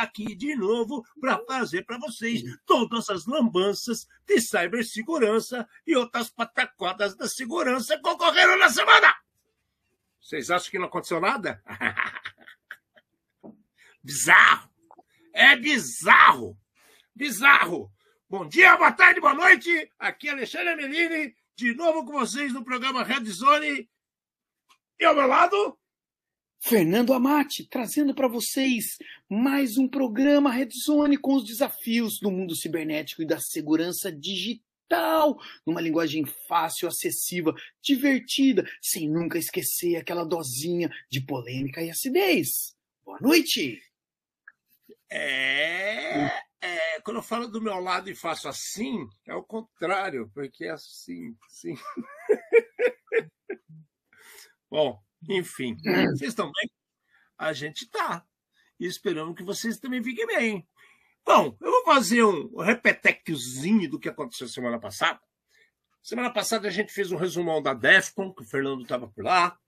[0.00, 7.16] aqui de novo para fazer para vocês todas as lambanças de cibersegurança e outras patacodas
[7.16, 9.14] da segurança que ocorreram na semana.
[10.20, 11.62] Vocês acham que não aconteceu nada?
[14.02, 14.70] bizarro!
[15.32, 16.58] É bizarro!
[17.14, 17.92] Bizarro!
[18.28, 19.90] Bom dia, boa tarde, boa noite.
[19.98, 23.90] Aqui é Alexandre Melini, de novo com vocês no programa Red Zone.
[25.00, 25.79] E ao meu lado,
[26.62, 32.54] Fernando Amati, trazendo para vocês mais um programa Red Zone com os desafios do mundo
[32.54, 40.90] cibernético e da segurança digital, numa linguagem fácil, acessível, divertida, sem nunca esquecer aquela dosinha
[41.10, 42.76] de polêmica e acidez.
[43.02, 43.80] Boa noite!
[45.10, 46.26] É,
[46.60, 50.70] é, quando eu falo do meu lado e faço assim, é o contrário, porque é
[50.70, 51.74] assim, sim.
[54.70, 55.76] Bom, enfim,
[56.12, 56.70] vocês estão bem?
[57.36, 58.24] A gente tá.
[58.78, 60.68] E esperamos que vocês também fiquem bem.
[61.24, 65.20] Bom, eu vou fazer um repetequezinho do que aconteceu semana passada.
[66.02, 69.58] Semana passada a gente fez um resumão da DEFCON, que o Fernando estava por lá.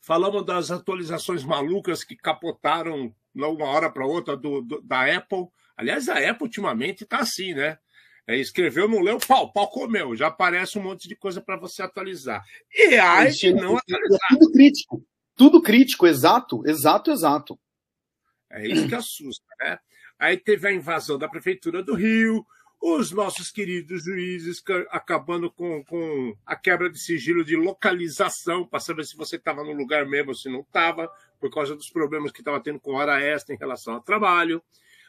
[0.00, 5.46] Falamos das atualizações malucas que capotaram de uma hora para outra do, do, da Apple.
[5.76, 7.78] Aliás, a Apple ultimamente está assim, né?
[8.26, 10.16] É, escreveu, não leu, pau, pau comeu.
[10.16, 12.44] Já aparece um monte de coisa para você atualizar.
[12.74, 14.28] E aí, não atualizar.
[14.30, 15.06] Tudo crítico.
[15.36, 17.58] Tudo crítico, exato, exato, exato.
[18.50, 19.78] É isso que assusta, né?
[20.18, 22.44] Aí teve a invasão da Prefeitura do Rio,
[22.80, 29.04] os nossos queridos juízes acabando com, com a quebra de sigilo de localização, para saber
[29.04, 32.40] se você estava no lugar mesmo ou se não estava, por causa dos problemas que
[32.40, 34.62] estava tendo com hora extra em relação ao trabalho.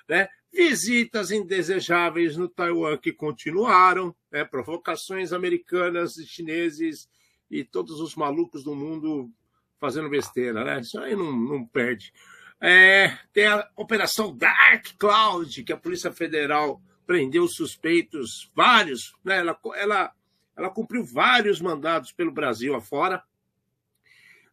[0.10, 0.28] Né?
[0.52, 4.44] Visitas indesejáveis no Taiwan que continuaram, né?
[4.44, 7.10] provocações americanas e chineses
[7.50, 9.32] e todos os malucos do mundo
[9.80, 10.82] fazendo besteira, né?
[10.82, 12.12] Isso aí não, não perde.
[12.60, 19.38] É, tem a Operação Dark Cloud, que a Polícia Federal prendeu suspeitos, vários, né?
[19.38, 20.14] ela, ela,
[20.56, 23.24] ela cumpriu vários mandados pelo Brasil afora,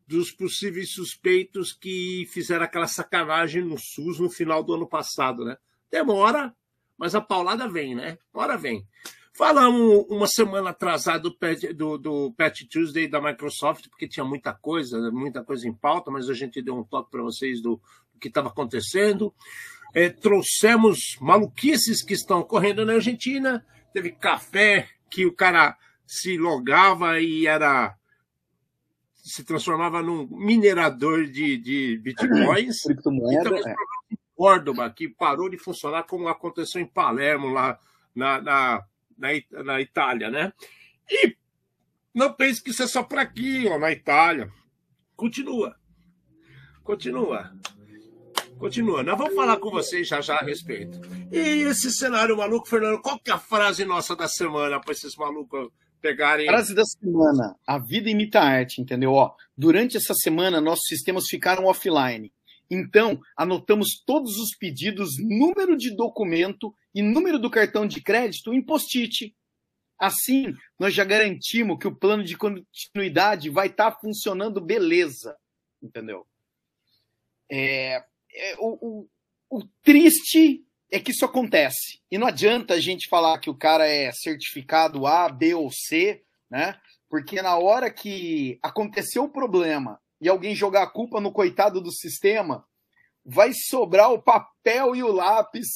[0.06, 5.56] dos possíveis suspeitos que fizeram aquela sacanagem no SUS no final do ano passado, né?
[5.94, 6.53] Demora,
[6.99, 8.19] mas a paulada vem, né?
[8.32, 8.84] Hora vem.
[9.32, 14.53] Falamos uma semana atrasada do, Pet, do, do Patch Tuesday da Microsoft, porque tinha muita
[14.53, 17.81] coisa, muita coisa em pauta, mas a gente deu um toque para vocês do,
[18.12, 19.32] do que estava acontecendo.
[19.94, 23.65] É, trouxemos maluquices que estão ocorrendo na Argentina.
[23.93, 27.97] Teve café que o cara se logava e era
[29.12, 32.82] se transformava num minerador de, de bitcoins.
[32.82, 33.50] Criptomoeda.
[33.50, 33.75] E é.
[34.34, 37.78] Córdoba, que parou de funcionar, como aconteceu em Palermo, lá
[38.15, 38.84] na, na,
[39.17, 40.53] na, na Itália, né?
[41.11, 41.37] E
[42.15, 44.50] não pense que isso é só para aqui, ó, na Itália.
[45.17, 45.77] Continua.
[46.83, 47.53] Continua.
[48.59, 49.03] Continua.
[49.03, 51.00] Nós vamos falar com vocês já já a respeito.
[51.33, 55.17] E esse cenário maluco, Fernando, qual que é a frase nossa da semana para esses
[55.17, 55.71] malucos
[56.05, 56.47] pegarem.
[56.47, 59.12] Frase da semana: a vida imita a arte, entendeu?
[59.12, 62.31] Ó, durante essa semana, nossos sistemas ficaram offline.
[62.71, 68.63] Então, anotamos todos os pedidos, número de documento e número do cartão de crédito em
[68.63, 69.35] post-it.
[69.99, 75.37] Assim, nós já garantimos que o plano de continuidade vai estar tá funcionando beleza,
[75.83, 76.27] entendeu?
[77.51, 78.05] É,
[78.35, 79.09] é o, o,
[79.51, 82.01] o triste é que isso acontece.
[82.11, 86.23] E não adianta a gente falar que o cara é certificado A, B ou C,
[86.51, 86.79] né?
[87.09, 91.93] Porque na hora que aconteceu o problema e alguém jogar a culpa no coitado do
[91.93, 92.67] sistema,
[93.23, 95.69] vai sobrar o papel e o lápis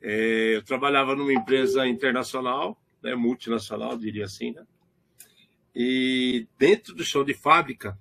[0.00, 4.64] É, eu trabalhava numa empresa internacional, né, multinacional, diria assim, né?
[5.74, 7.98] E dentro do chão de fábrica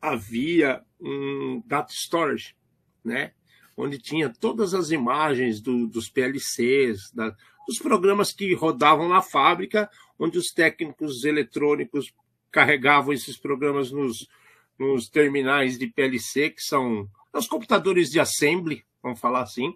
[0.00, 2.54] havia um data storage,
[3.04, 3.32] né?
[3.76, 7.34] Onde tinha todas as imagens do, dos PLCs, da,
[7.66, 12.12] dos programas que rodavam na fábrica, onde os técnicos eletrônicos
[12.50, 14.28] carregavam esses programas nos,
[14.78, 19.74] nos terminais de PLC, que são os computadores de assembly, vamos falar assim,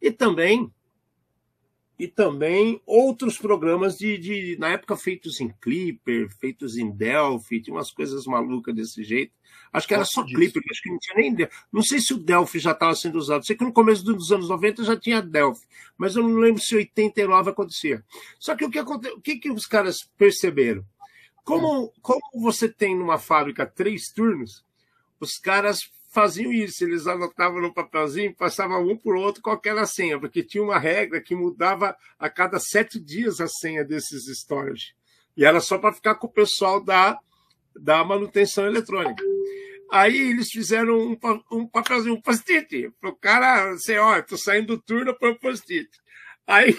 [0.00, 0.72] e também
[1.98, 7.74] e também outros programas de, de, na época feitos em Clipper, feitos em Delphi, tinha
[7.74, 9.32] umas coisas malucas desse jeito.
[9.72, 11.48] Acho que era só Clipper, acho que não tinha nem.
[11.72, 13.44] Não sei se o Delphi já estava sendo usado.
[13.44, 15.66] Sei que no começo dos anos 90 já tinha Delphi,
[15.96, 18.04] mas eu não lembro se em 89 acontecia.
[18.38, 19.08] Só que o que, aconte...
[19.08, 20.84] o que, que os caras perceberam?
[21.44, 24.64] Como, como você tem numa fábrica três turnos,
[25.18, 29.86] os caras faziam isso, eles anotavam no papelzinho, passavam um por outro qual era a
[29.86, 34.94] senha, porque tinha uma regra que mudava a cada sete dias a senha desses storage.
[35.36, 37.18] E era só para ficar com o pessoal da,
[37.78, 39.22] da manutenção eletrônica.
[39.90, 41.18] Aí eles fizeram um,
[41.52, 45.38] um papelzinho, um post-it, para o cara dizer, ó, estou saindo do turno para o
[45.38, 45.88] post-it.
[46.46, 46.76] Aí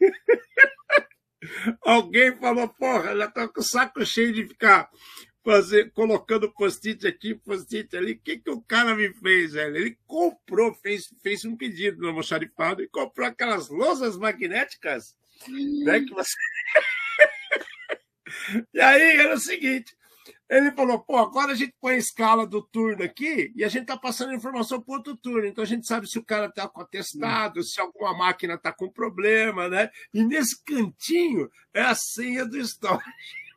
[1.82, 4.90] alguém falou, porra, já tô com o saco cheio de ficar
[5.44, 8.12] fazer, colocando post-it aqui, post-it ali.
[8.12, 9.76] O que, que o cara me fez, velho?
[9.76, 15.16] Ele comprou, fez, fez um pedido no almoxarifado e comprou aquelas lousas magnéticas,
[15.84, 16.00] né?
[16.00, 16.36] Que você...
[18.74, 19.96] e aí era o seguinte.
[20.48, 23.86] Ele falou, pô, agora a gente põe a escala do turno aqui e a gente
[23.86, 25.46] tá passando informação para outro turno.
[25.46, 28.90] Então a gente sabe se o cara tá com atestado, se alguma máquina tá com
[28.90, 29.90] problema, né?
[30.12, 33.49] E nesse cantinho é a senha do storage.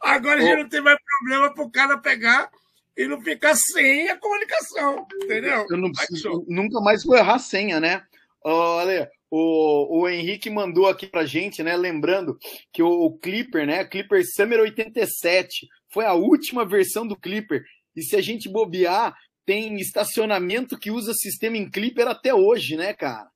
[0.00, 2.50] Agora a gente não tem mais problema para o cara pegar
[2.96, 5.66] e não ficar sem a comunicação, entendeu?
[5.70, 8.02] Eu não preciso, nunca mais vou errar a senha, né?
[8.42, 11.76] Olha, o, o Henrique mandou aqui pra gente, né?
[11.76, 12.38] Lembrando
[12.72, 13.84] que o, o Clipper, né?
[13.84, 17.62] Clipper Summer 87 foi a última versão do Clipper.
[17.94, 19.14] E se a gente bobear,
[19.44, 23.28] tem estacionamento que usa sistema em Clipper até hoje, né, cara?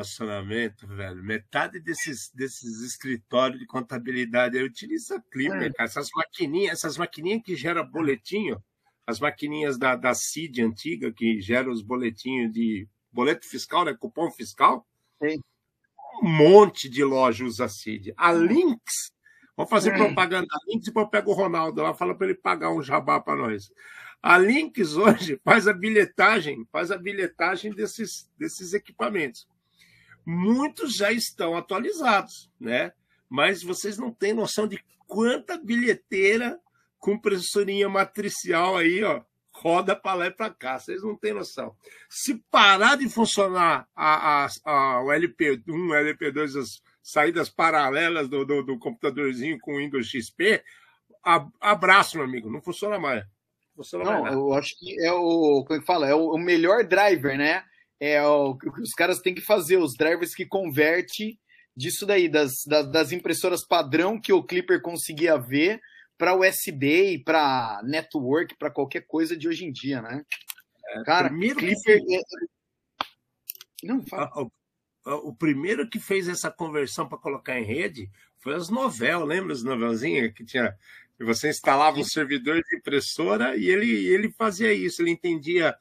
[0.00, 1.22] Estacionamento, velho.
[1.22, 5.72] Metade desses, desses escritórios de contabilidade aí utiliza Clipper, é.
[5.72, 5.88] cara.
[5.88, 8.62] Essas maquininhas, essas maquininhas que geram boletinho,
[9.06, 13.94] as maquininhas da, da CID antiga que geram os boletinhos de boleto fiscal, né?
[13.94, 14.86] Cupom fiscal.
[15.22, 15.40] Sim.
[16.22, 18.12] Um monte de loja usa CID.
[18.16, 19.12] A Lynx,
[19.56, 19.96] vamos fazer é.
[19.96, 23.20] propaganda da Lynx e depois pega o Ronaldo lá, fala para ele pagar um jabá
[23.20, 23.70] para nós.
[24.22, 29.46] A Lynx hoje faz a bilhetagem, faz a bilhetagem desses, desses equipamentos.
[30.26, 32.92] Muitos já estão atualizados, né?
[33.28, 36.58] Mas vocês não têm noção de quanta bilheteira
[36.98, 40.78] com pressurinha matricial aí, ó, roda para lá e para cá.
[40.78, 41.76] Vocês não têm noção.
[42.08, 48.44] Se parar de funcionar a, a, a, o LP1, o LP2, as saídas paralelas do,
[48.44, 50.62] do, do computadorzinho com o Windows XP,
[51.24, 53.24] a, abraço, meu amigo, não funciona mais.
[53.74, 56.38] Funciona não, mais eu acho que é o, como é que fala, é o, o
[56.38, 57.64] melhor driver, né?
[58.00, 61.38] É o que os caras têm que fazer, os drivers que converte
[61.76, 65.80] disso daí, das, das, das impressoras padrão que o Clipper conseguia ver
[66.16, 70.24] para USB e para network, para qualquer coisa de hoje em dia, né?
[70.88, 72.04] É, Cara, Clipper.
[72.04, 72.16] Que...
[72.16, 72.20] É,
[73.82, 74.30] Não, fala.
[74.36, 74.50] O,
[75.04, 79.52] o, o, primeiro que fez essa conversão para colocar em rede foi as novel, lembra
[79.52, 80.74] as novelzinhas que tinha.
[81.18, 85.74] Você instalava um servidor de impressora e ele, ele fazia isso, ele entendia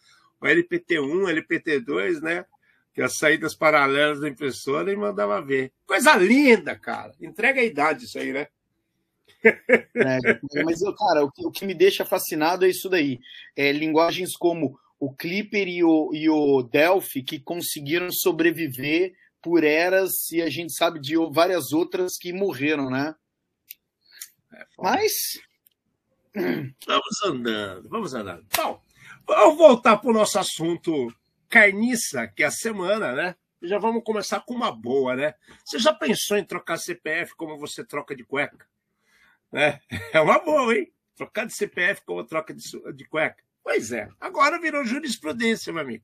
[0.46, 2.46] o LPT1, LPT2, né?
[2.94, 5.74] Que as saídas paralelas da impressora e mandava ver.
[5.86, 7.14] Coisa linda, cara.
[7.20, 8.48] Entrega a idade isso aí, né?
[9.96, 13.20] É, mas, cara, o que, o que, me deixa fascinado é isso daí.
[13.56, 20.32] É, linguagens como o Clipper e o, e o Delphi que conseguiram sobreviver por eras
[20.32, 23.16] e a gente sabe de várias outras que morreram, né?
[24.52, 25.40] É, mas.
[26.88, 28.46] Vamos andando, vamos andando.
[28.56, 28.82] Bom,
[29.28, 31.14] Vamos voltar para o nosso assunto
[31.50, 33.36] carniça, que é a semana, né?
[33.62, 35.34] Já vamos começar com uma boa, né?
[35.64, 38.68] Você já pensou em trocar CPF como você troca de cueca?
[39.52, 39.80] Né?
[40.14, 40.92] É uma boa, hein?
[41.16, 42.64] Trocar de CPF como troca de,
[42.94, 43.44] de cueca.
[43.64, 46.04] Pois é, agora virou jurisprudência, meu amigo.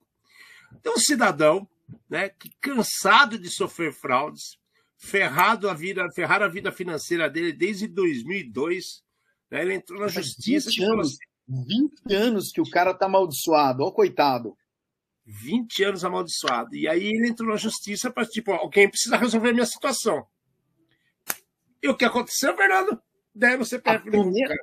[0.81, 1.67] Tem um cidadão
[2.09, 4.57] né, que, cansado de sofrer fraudes,
[4.97, 9.03] ferrado a vida, ferrar a vida financeira dele desde 2002,
[9.51, 10.69] né, ele entrou na justiça.
[10.69, 11.17] 20 anos.
[11.49, 14.57] Assim, 20 anos que o cara tá amaldiçoado, ó, coitado.
[15.25, 16.75] 20 anos amaldiçoado.
[16.75, 20.25] E aí ele entrou na justiça para, tipo, alguém precisa resolver a minha situação.
[21.81, 23.01] E o que aconteceu, Fernando?
[23.33, 24.55] Deram o CPF primeira...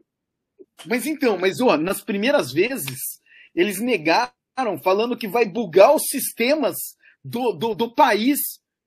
[0.86, 3.20] Mas então, mas ó, nas primeiras vezes,
[3.54, 4.32] eles negaram,
[4.82, 6.76] falando que vai bugar os sistemas
[7.24, 8.38] do, do, do país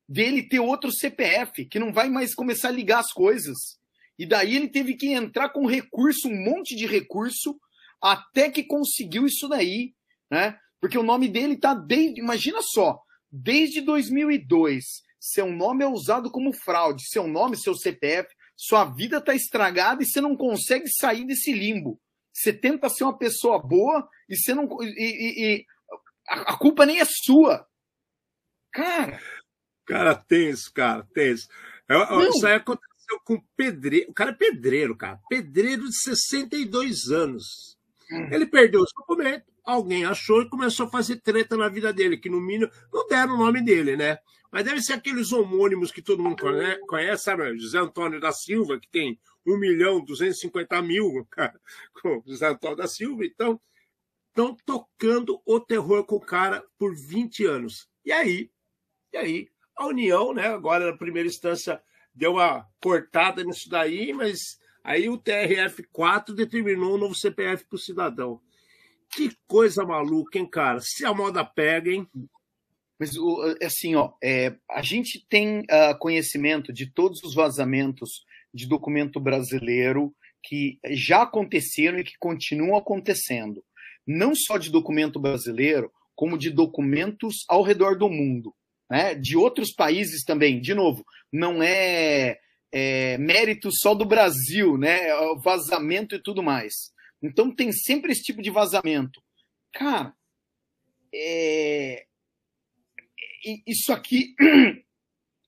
[0.07, 3.79] dele ter outro CPF, que não vai mais começar a ligar as coisas.
[4.17, 7.59] E daí ele teve que entrar com recurso, um monte de recurso,
[8.01, 9.93] até que conseguiu isso daí,
[10.29, 10.57] né?
[10.79, 12.99] Porque o nome dele tá desde, imagina só,
[13.31, 14.83] desde 2002,
[15.19, 20.05] seu nome é usado como fraude, seu nome, seu CPF, sua vida tá estragada e
[20.05, 22.01] você não consegue sair desse limbo.
[22.33, 25.65] Você tenta ser uma pessoa boa e você não e, e, e
[26.27, 27.67] A, a culpa nem é sua.
[28.71, 29.21] Cara.
[29.85, 31.47] Cara, tenso, cara, tenso.
[31.87, 34.09] Eu, isso aí aconteceu com pedreiro.
[34.11, 35.19] O cara é pedreiro, cara.
[35.29, 37.77] Pedreiro de 62 anos.
[38.31, 42.29] Ele perdeu os documentos, alguém achou e começou a fazer treta na vida dele, que
[42.29, 44.17] no mínimo não deram o nome dele, né?
[44.51, 46.35] Mas deve ser aqueles homônimos que todo mundo
[46.87, 47.57] conhece, sabe?
[47.57, 51.59] José Antônio da Silva, que tem 1 milhão 250 mil, cara,
[52.01, 53.25] com José Antônio da Silva.
[53.25, 53.59] Então,
[54.27, 57.87] estão tocando o terror com o cara por 20 anos.
[58.03, 58.51] E aí,
[59.13, 61.81] e aí, a União, né, agora na primeira instância,
[62.13, 67.79] deu uma cortada nisso daí, mas aí o TRF4 determinou um novo CPF para o
[67.79, 68.41] cidadão.
[69.13, 70.79] Que coisa maluca, hein, cara?
[70.81, 72.07] Se a moda pega, hein?
[72.99, 73.11] Mas,
[73.63, 78.23] assim, ó, é, a gente tem uh, conhecimento de todos os vazamentos
[78.53, 83.63] de documento brasileiro que já aconteceram e que continuam acontecendo.
[84.05, 88.53] Não só de documento brasileiro, como de documentos ao redor do mundo
[88.91, 90.59] né, de outros países também.
[90.59, 92.37] De novo, não é,
[92.71, 96.73] é mérito só do Brasil, né, é vazamento e tudo mais.
[97.21, 99.21] Então tem sempre esse tipo de vazamento.
[99.73, 100.13] Cara,
[101.13, 102.05] é...
[103.67, 104.35] isso aqui.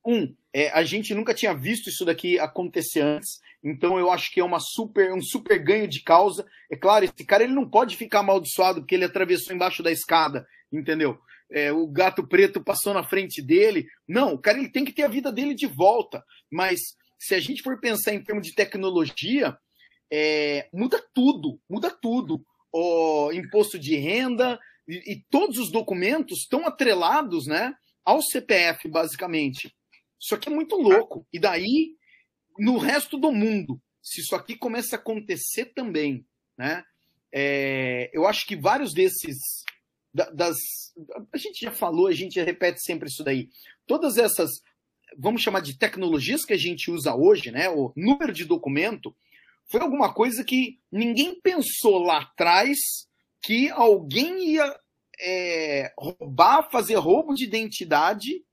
[0.06, 4.42] Um, é, a gente nunca tinha visto isso daqui acontecer antes, então eu acho que
[4.42, 6.46] é uma super, um super ganho de causa.
[6.70, 10.46] É claro, esse cara ele não pode ficar amaldiçoado porque ele atravessou embaixo da escada,
[10.70, 11.18] entendeu?
[11.54, 13.88] é, o gato preto passou na frente dele.
[14.08, 16.24] Não, o cara ele tem que ter a vida dele de volta.
[16.52, 16.80] Mas
[17.24, 19.58] se a gente for pensar em termos de tecnologia,
[20.12, 22.46] é, muda tudo, muda tudo.
[22.70, 29.74] O imposto de renda e, e todos os documentos estão atrelados né, ao CPF, basicamente.
[30.20, 31.26] Isso aqui é muito louco.
[31.32, 31.96] E daí,
[32.60, 36.26] no resto do mundo, se isso aqui começa a acontecer também,
[36.58, 36.84] né?
[37.32, 39.38] É, eu acho que vários desses
[40.14, 40.58] das.
[41.34, 43.48] A gente já falou, a gente repete sempre isso daí.
[43.88, 44.52] Todas essas,
[45.18, 47.70] vamos chamar de tecnologias que a gente usa hoje, né?
[47.70, 49.16] O número de documento,
[49.66, 52.78] foi alguma coisa que ninguém pensou lá atrás
[53.42, 54.80] que alguém ia
[55.20, 58.44] é, roubar, fazer roubo de identidade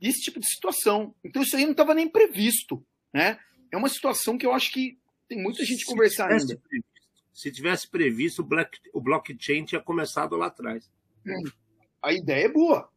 [0.00, 1.14] esse tipo de situação.
[1.24, 3.38] Então isso aí não estava nem previsto, né?
[3.72, 6.56] É uma situação que eu acho que tem muita gente conversar ainda.
[6.56, 6.88] Previsto,
[7.32, 10.90] se tivesse previsto, o, black, o blockchain tinha começado lá atrás.
[12.02, 12.90] A ideia é boa.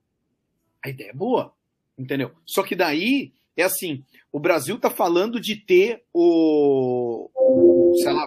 [0.84, 1.56] A ideia é boa.
[1.98, 2.32] Entendeu?
[2.46, 8.26] Só que daí é assim: o Brasil está falando de ter o, o sei lá,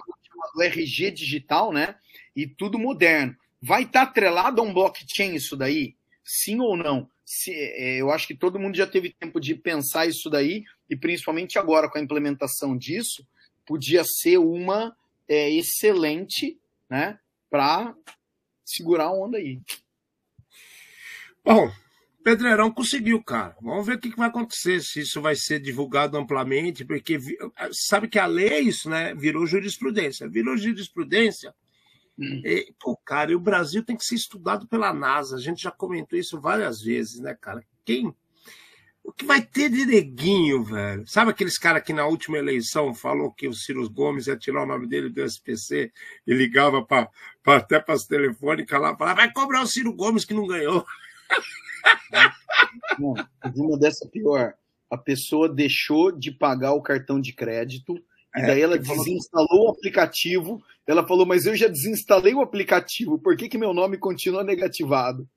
[0.55, 1.95] o RG digital, né?
[2.35, 3.35] E tudo moderno.
[3.61, 5.95] Vai estar tá atrelado a um blockchain isso daí?
[6.23, 7.09] Sim ou não?
[7.25, 10.95] Se, é, eu acho que todo mundo já teve tempo de pensar isso daí, e
[10.95, 13.25] principalmente agora com a implementação disso,
[13.65, 14.95] podia ser uma
[15.27, 17.19] é, excelente né,
[17.49, 17.95] para
[18.63, 19.59] segurar a onda aí.
[21.43, 21.71] Bom,
[22.25, 23.55] Pedreirão conseguiu, cara.
[23.61, 27.19] Vamos ver o que vai acontecer, se isso vai ser divulgado amplamente, porque
[27.71, 29.13] sabe que a lei é isso, né?
[29.13, 30.27] Virou jurisprudência.
[30.27, 31.53] Virou jurisprudência.
[32.17, 32.41] Hum.
[32.43, 35.35] E, pô, cara, e o Brasil tem que ser estudado pela NASA.
[35.35, 37.63] A gente já comentou isso várias vezes, né, cara?
[37.85, 38.11] Quem
[39.03, 41.07] o que vai ter de neguinho, velho?
[41.07, 44.65] Sabe aqueles caras que na última eleição falou que o Ciro Gomes ia tirar o
[44.65, 45.91] nome dele do SPC
[46.25, 47.07] e ligava pra,
[47.43, 50.83] pra até para as telefônicas lá, falava, vai cobrar o Ciro Gomes que não ganhou.
[52.99, 53.13] Não,
[53.55, 54.53] uma dessa pior.
[54.89, 57.95] A pessoa deixou de pagar o cartão de crédito
[58.35, 60.61] e é, daí ela desinstalou o aplicativo.
[60.85, 65.27] Ela falou, mas eu já desinstalei o aplicativo, por que, que meu nome continua negativado?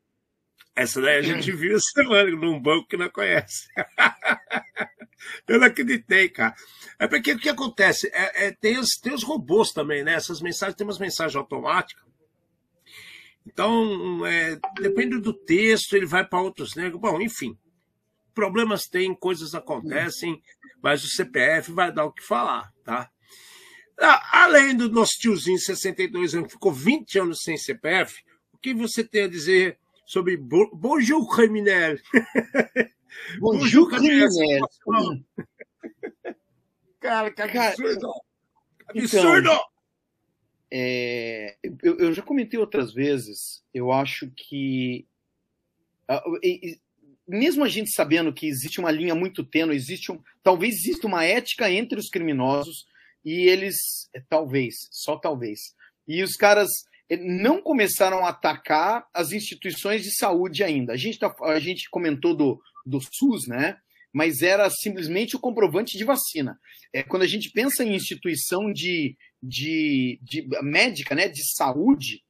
[0.76, 3.68] Essa daí a gente viu essa semana num banco que não conhece.
[5.46, 6.54] Eu não acreditei, cara.
[6.98, 8.08] É porque o que acontece?
[8.12, 10.14] É, é, tem, os, tem os robôs também, né?
[10.14, 12.04] Essas mensagens, tem umas mensagens automáticas.
[13.48, 17.00] Então, é, depende do texto, ele vai para outros negros.
[17.00, 17.10] Né?
[17.10, 17.58] Bom, enfim.
[18.34, 20.40] Problemas tem, coisas acontecem,
[20.82, 23.10] mas o CPF vai dar o que falar, tá?
[24.30, 29.02] Além do nosso tiozinho 62 anos, que ficou 20 anos sem CPF, o que você
[29.02, 29.76] tem a dizer
[30.06, 31.96] sobre Bo Bonjour Criminel.
[33.40, 34.60] Bonjour Criminel.
[37.00, 38.12] Cara, que absurdo.
[38.88, 39.50] Absurdo!
[39.50, 39.60] Então,
[40.70, 45.06] é, eu, eu, já comentei outras vezes, eu acho que.
[47.26, 51.24] mesmo a gente sabendo que existe uma linha muito tênue, existe um, talvez exista uma
[51.24, 52.86] ética entre os criminosos
[53.24, 53.76] e eles,
[54.14, 55.58] é, talvez, só talvez.
[56.06, 56.68] E os caras
[57.16, 60.92] não começaram a atacar as instituições de saúde ainda.
[60.92, 63.78] A gente, tá, a gente comentou do, do SUS, né?
[64.12, 66.58] Mas era simplesmente o comprovante de vacina.
[66.92, 72.22] É, quando a gente pensa em instituição de, de, de médica, né, de saúde,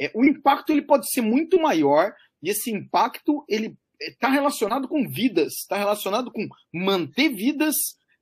[0.00, 5.08] é, o impacto ele pode ser muito maior e esse impacto ele está relacionado com
[5.08, 7.76] vidas, está relacionado com manter vidas,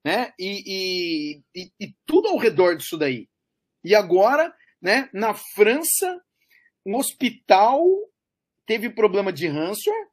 [0.04, 0.32] né?
[0.38, 3.28] E, e, e, e, tudo ao redor disso daí.
[3.82, 5.09] E agora, né?
[5.12, 6.20] Na França,
[6.85, 7.82] um hospital
[8.66, 10.09] teve problema de ransomware,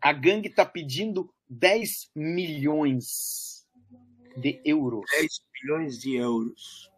[0.00, 3.04] a gangue está pedindo 10 milhões
[4.36, 5.04] de euros.
[5.10, 5.28] 10
[5.62, 6.90] milhões de euros.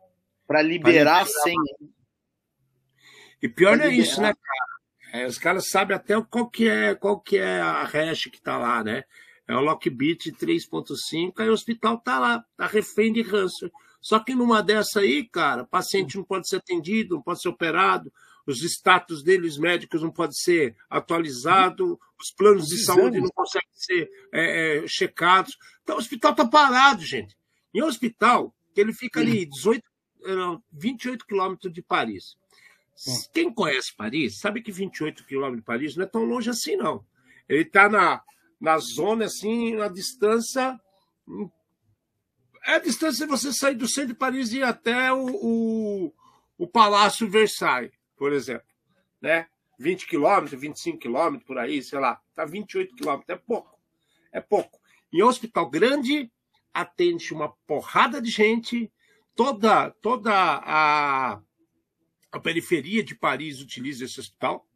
[0.48, 1.92] Para liberar, liberar senha.
[3.40, 5.22] E pior não é isso, né, cara?
[5.22, 8.58] É, os caras sabem até qual que é, qual que é a hash que tá
[8.58, 9.04] lá, né?
[9.46, 13.70] É o Lockbit 3.5, aí o hospital tá lá, tá refém de ransom.
[14.00, 17.48] Só que numa dessa aí, cara, o paciente não pode ser atendido, não pode ser
[17.48, 18.12] operado,
[18.46, 24.10] os status deles médicos não pode ser atualizado, os planos de saúde não conseguem ser
[24.32, 25.56] é, é, checados.
[25.82, 27.36] Então o hospital tá parado, gente.
[27.74, 29.82] Em um hospital, que ele fica ali 18,
[30.72, 32.36] 28 quilômetros de Paris.
[33.32, 37.04] Quem conhece Paris sabe que 28 quilômetros de Paris não é tão longe assim, não.
[37.48, 38.22] Ele está na,
[38.60, 40.78] na zona, assim, na distância.
[42.64, 46.14] É a distância de você sair do centro de Paris e ir até o, o,
[46.58, 48.66] o Palácio Versailles, por exemplo.
[49.20, 49.46] Né?
[49.78, 52.20] 20 quilômetros, 25 quilômetros, por aí, sei lá.
[52.30, 53.78] Está 28 quilômetros, é pouco.
[54.32, 54.80] É pouco.
[55.12, 56.30] E um hospital grande
[56.74, 58.92] atende uma porrada de gente,
[59.38, 61.40] toda, toda a
[62.30, 64.66] a periferia de Paris utiliza esse hospital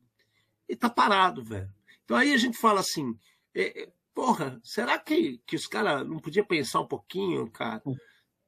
[0.69, 1.69] e tá parado, velho.
[2.05, 3.15] Então aí a gente fala assim,
[3.53, 7.83] é, é porra, será que, que os caras não podiam pensar um pouquinho, cara?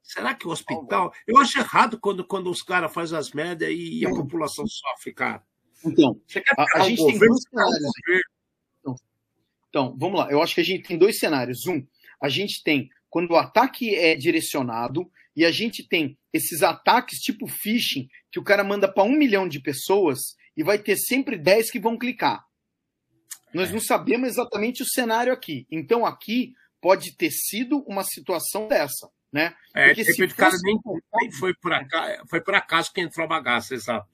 [0.02, 1.12] Será que o hospital.
[1.26, 5.12] Eu acho errado quando, quando os caras fazem as merdas e, e a população sofre,
[5.12, 5.42] cara.
[5.84, 6.18] Então,
[6.56, 7.90] a, a gente tem dois cenários.
[8.80, 8.94] Então,
[9.68, 10.30] então, vamos lá.
[10.30, 11.66] Eu acho que a gente tem dois cenários.
[11.66, 11.84] Um,
[12.20, 17.46] a gente tem quando o ataque é direcionado e a gente tem esses ataques tipo
[17.46, 20.18] phishing, que o cara manda para um milhão de pessoas
[20.56, 22.44] e vai ter sempre 10 que vão clicar.
[23.54, 25.64] Nós não sabemos exatamente o cenário aqui.
[25.70, 29.54] Então aqui pode ter sido uma situação dessa, né?
[29.76, 30.34] É, Porque se fosse...
[30.34, 30.76] cara nem,
[31.20, 34.08] nem foi por acaso, foi por acaso que entrou a bagaça, exato.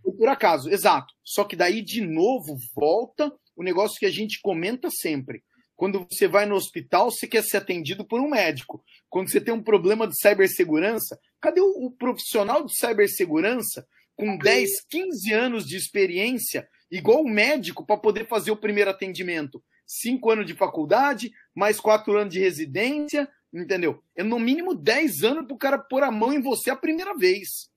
[0.00, 1.12] Foi por acaso, exato.
[1.24, 5.42] Só que daí de novo volta o negócio que a gente comenta sempre.
[5.76, 8.84] Quando você vai no hospital, você quer ser atendido por um médico.
[9.08, 14.84] Quando você tem um problema de cibersegurança, cadê o, o profissional de cibersegurança com 10,
[14.88, 19.62] 15 anos de experiência, igual o médico, para poder fazer o primeiro atendimento?
[19.86, 24.02] Cinco anos de faculdade, mais quatro anos de residência, entendeu?
[24.16, 27.14] É no mínimo 10 anos para o cara pôr a mão em você a primeira
[27.16, 27.68] vez.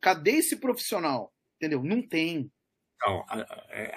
[0.00, 1.32] Cadê esse profissional?
[1.56, 1.82] Entendeu?
[1.82, 2.50] Não tem.
[2.96, 3.24] Então,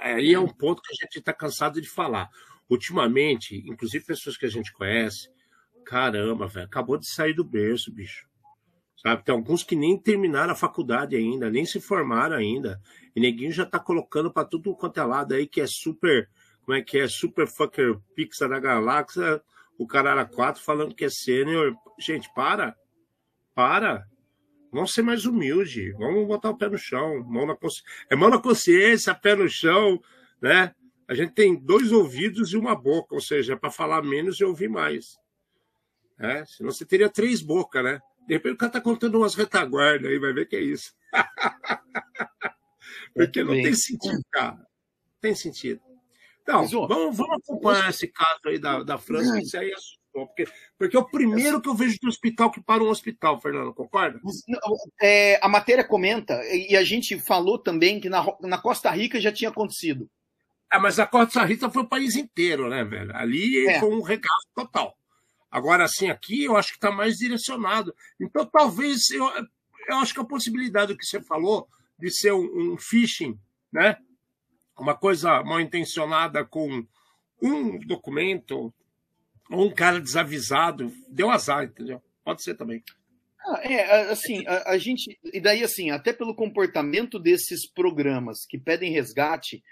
[0.02, 2.30] aí é um ponto que a gente está cansado de falar.
[2.70, 5.30] Ultimamente, inclusive pessoas que a gente conhece,
[5.86, 8.28] caramba, velho, acabou de sair do berço, bicho.
[8.98, 9.24] Sabe?
[9.24, 12.80] Tem alguns que nem terminaram a faculdade ainda, nem se formaram ainda.
[13.16, 16.30] E neguinho já tá colocando para tudo quanto é lado aí que é super,
[16.62, 19.42] como é que é, super fucker pizza da galáxia,
[19.80, 21.74] o cara era quatro falando que é sênior.
[21.98, 22.76] Gente, para.
[23.56, 24.06] Para.
[24.72, 25.94] Vamos ser mais humilde.
[25.94, 27.24] Vamos botar o pé no chão.
[27.24, 27.82] Mão na consci...
[28.10, 30.00] É mão na consciência, pé no chão,
[30.42, 30.76] né?
[31.10, 34.44] A gente tem dois ouvidos e uma boca, ou seja, é para falar menos e
[34.44, 35.18] ouvir mais.
[36.20, 38.00] É, senão você teria três bocas, né?
[38.28, 40.94] De repente o cara está contando umas retaguardas aí, vai ver que é isso.
[43.16, 44.60] Porque não tem sentido, cara.
[45.20, 45.82] Tem sentido.
[46.44, 50.28] Então, vamos, vamos acompanhar esse caso aí da, da França, que isso aí assustou.
[50.28, 50.46] Porque,
[50.78, 54.20] porque é o primeiro que eu vejo de hospital que para um hospital, Fernando, concorda?
[55.02, 59.32] É, a matéria comenta, e a gente falou também que na, na Costa Rica já
[59.32, 60.08] tinha acontecido.
[60.70, 63.16] Ah, mas a Costa Rica foi o país inteiro, né, velho?
[63.16, 63.80] Ali é.
[63.80, 64.96] foi um regaço total.
[65.50, 67.94] Agora, assim, aqui eu acho que está mais direcionado.
[68.20, 69.26] Então, talvez, eu,
[69.88, 73.38] eu acho que a possibilidade do que você falou de ser um, um phishing,
[73.72, 73.98] né?
[74.78, 76.86] Uma coisa mal intencionada com
[77.42, 78.74] um documento,
[79.50, 82.02] ou um cara desavisado, deu azar, entendeu?
[82.24, 82.84] Pode ser também.
[83.42, 85.18] Ah, é, assim, a, a, gente.
[85.24, 89.64] E daí, assim, até pelo comportamento desses programas que pedem resgate,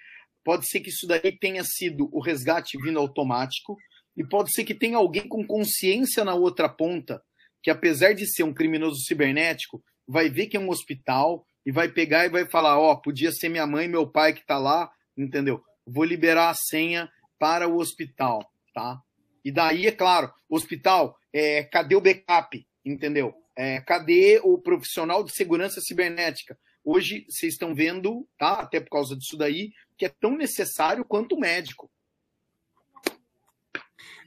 [0.48, 3.78] Pode ser que isso daí tenha sido o resgate vindo automático,
[4.16, 7.22] e pode ser que tenha alguém com consciência na outra ponta,
[7.62, 11.90] que apesar de ser um criminoso cibernético, vai ver que é um hospital e vai
[11.90, 14.90] pegar e vai falar: Ó, oh, podia ser minha mãe meu pai que tá lá,
[15.18, 15.62] entendeu?
[15.86, 19.02] Vou liberar a senha para o hospital, tá?
[19.44, 23.36] E daí, é claro, hospital, é, cadê o backup, entendeu?
[23.54, 26.58] É, cadê o profissional de segurança cibernética?
[26.90, 28.62] Hoje vocês estão vendo, tá?
[28.62, 31.92] Até por causa disso daí, que é tão necessário quanto o médico.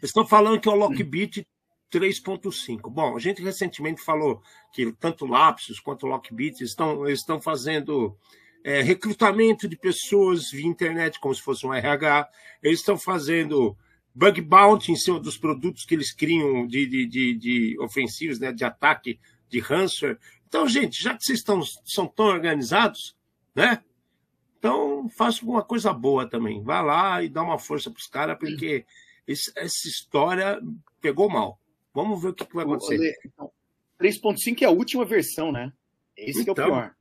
[0.03, 1.49] Estão falando que é o Lockbit
[1.90, 2.90] 3.5.
[2.90, 4.42] Bom, a gente recentemente falou
[4.75, 8.14] que tanto Lapsus quanto Lockbit estão, estão fazendo
[8.62, 12.29] é, recrutamento de pessoas via internet, como se fosse um RH.
[12.62, 13.75] Eles estão fazendo
[14.14, 18.53] bug bounty em cima dos produtos que eles criam de, de, de, de ofensivos, né,
[18.53, 19.18] de ataque,
[19.49, 20.18] de ransomware.
[20.50, 23.16] Então, gente, já que vocês estão, são tão organizados,
[23.54, 23.84] né?
[24.58, 26.60] Então, faça alguma coisa boa também.
[26.60, 28.84] Vá lá e dá uma força para os caras, porque
[29.28, 30.60] esse, essa história
[31.00, 31.60] pegou mal.
[31.94, 33.16] Vamos ver o que, que vai acontecer.
[33.24, 33.48] Então,
[34.00, 35.72] 3.5 é a última versão, né?
[36.16, 36.66] Esse então, é o então.
[36.66, 36.94] pior.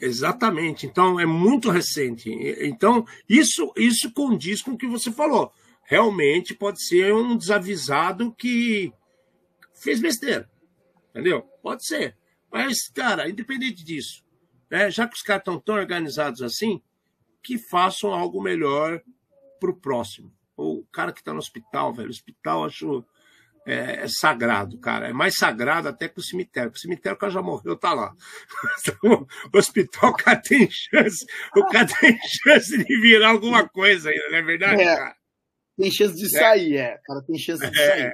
[0.00, 0.86] Exatamente.
[0.86, 2.30] Então, é muito recente.
[2.62, 5.52] Então, isso, isso condiz com o que você falou.
[5.84, 8.90] Realmente pode ser um desavisado que
[9.74, 10.48] fez besteira.
[11.10, 11.42] Entendeu?
[11.62, 12.16] Pode ser.
[12.50, 14.24] Mas, cara, independente disso,
[14.70, 16.82] né, já que os caras estão tão organizados assim,
[17.42, 19.02] que façam algo melhor
[19.60, 20.32] para o próximo.
[20.56, 23.04] O cara que está no hospital, velho, o hospital acho
[23.66, 25.08] é, é, sagrado, cara.
[25.08, 26.70] É mais sagrado até que o cemitério.
[26.70, 28.14] O cemitério, o cara já morreu, tá lá.
[28.88, 34.10] Então, o hospital, o cara tem chance, o cara tem chance de virar alguma coisa
[34.10, 35.16] ainda, não é verdade, é, cara?
[35.76, 36.40] Tem chance de é.
[36.40, 36.94] sair, é.
[36.94, 38.12] O cara tem chance de é, sair.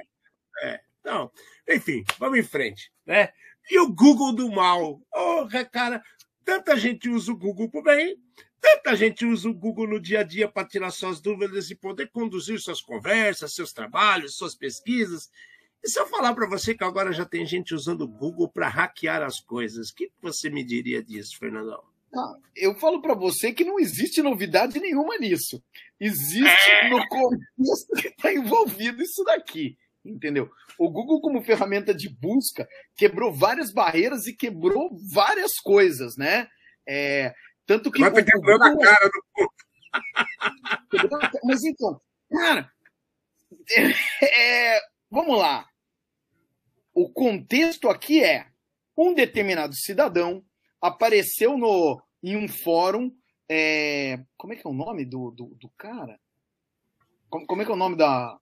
[0.63, 0.79] É.
[0.99, 1.31] Então,
[1.67, 3.29] enfim, vamos em frente, né?
[3.69, 5.01] E o Google do mal.
[5.13, 6.03] Oh, cara,
[6.43, 8.17] tanta gente usa o Google pro bem,
[8.65, 12.09] Tanta gente usa o Google no dia a dia para tirar suas dúvidas e poder
[12.09, 15.29] conduzir suas conversas, seus trabalhos, suas pesquisas.
[15.83, 18.67] E se eu falar para você que agora já tem gente usando o Google para
[18.67, 21.83] hackear as coisas, o que você me diria disso, Fernandão?
[22.15, 25.63] Ah, eu falo para você que não existe novidade nenhuma nisso.
[25.99, 26.89] Existe é...
[26.89, 29.77] no contexto que está envolvido isso daqui.
[30.05, 30.51] Entendeu?
[30.77, 36.47] O Google, como ferramenta de busca, quebrou várias barreiras e quebrou várias coisas, né?
[36.87, 37.33] É,
[37.65, 37.99] tanto que.
[37.99, 39.53] Vai ter quebrando a cara do povo.
[41.43, 41.99] Mas então,
[42.31, 42.71] cara,
[44.21, 45.67] é, vamos lá.
[46.93, 48.47] O contexto aqui é
[48.95, 50.45] um determinado cidadão
[50.79, 53.11] apareceu no, em um fórum.
[53.49, 56.19] É, como é que é o nome do, do, do cara?
[57.29, 58.39] Como, como, é que é o nome da,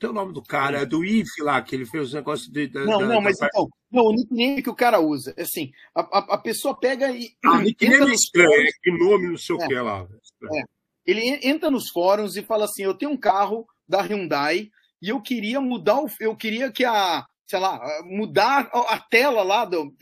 [0.00, 2.66] tem o nome do cara, é do IF lá, que ele fez os negócios de.
[2.68, 3.46] Da, não, da, não, mas da...
[3.46, 5.34] então, não, o nickname que o cara usa.
[5.38, 7.36] Assim, a, a, a pessoa pega e.
[7.44, 10.08] Ah, nickname é estranho, é que nome não sei o é, que lá.
[10.54, 10.62] É.
[11.06, 14.70] Ele entra nos fóruns e fala assim: eu tenho um carro da Hyundai
[15.02, 16.08] e eu queria mudar o.
[16.18, 17.26] Eu queria que a.
[17.46, 19.92] Sei lá, mudar a tela lá do,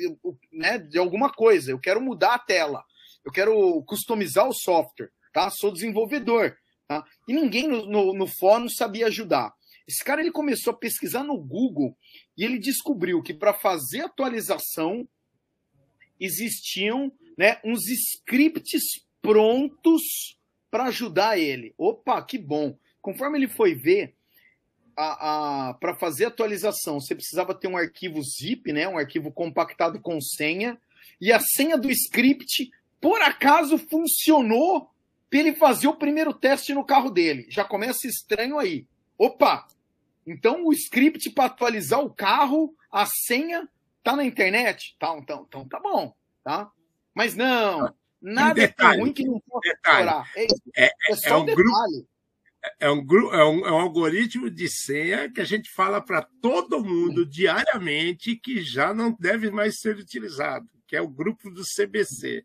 [0.53, 1.71] né, de alguma coisa.
[1.71, 2.85] Eu quero mudar a tela.
[3.25, 5.11] Eu quero customizar o software.
[5.33, 5.49] Tá?
[5.51, 6.55] Sou desenvolvedor.
[6.87, 7.03] Tá?
[7.27, 9.53] E ninguém no, no, no fórum sabia ajudar.
[9.89, 11.97] Esse cara ele começou a pesquisar no Google
[12.37, 15.09] e ele descobriu que para fazer atualização
[16.21, 20.37] existiam né, uns scripts prontos
[20.71, 21.75] para ajudar ele.
[21.79, 22.77] Opa, que bom!
[23.01, 24.15] Conforme ele foi ver,
[24.95, 30.79] para fazer atualização, você precisava ter um arquivo zip, né, um arquivo compactado com senha,
[31.21, 32.71] e a senha do script,
[33.01, 34.91] por acaso, funcionou
[35.31, 37.47] para ele fazer o primeiro teste no carro dele.
[37.49, 38.87] Já começa estranho aí.
[39.17, 39.67] Opa,
[40.29, 43.69] então, o script para atualizar o carro, a senha,
[44.03, 44.95] tá na internet?
[44.99, 46.15] Tá, então, então tá bom,
[46.45, 46.71] tá?
[47.15, 50.31] Mas não, nada é tão ruim que não pode explorar.
[50.37, 52.07] É, é, é, é, só um, um detalhe.
[52.79, 56.85] É um, é, um, é um algoritmo de senha que a gente fala para todo
[56.85, 62.45] mundo diariamente que já não deve mais ser utilizado, que é o grupo do CBC.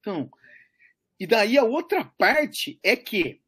[0.00, 0.30] Então,
[1.20, 3.40] e daí a outra parte é que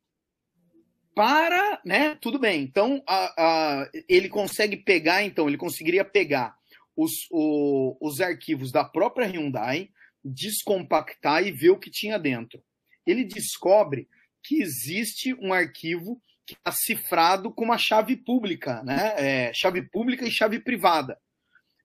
[1.14, 2.16] para, né?
[2.20, 2.62] Tudo bem.
[2.62, 6.54] Então, a, a, ele consegue pegar, então, ele conseguiria pegar
[6.96, 9.90] os, o, os arquivos da própria Hyundai,
[10.24, 12.62] descompactar e ver o que tinha dentro.
[13.06, 14.08] Ele descobre
[14.42, 19.14] que existe um arquivo que está cifrado com uma chave pública, né?
[19.16, 21.18] É, chave pública e chave privada.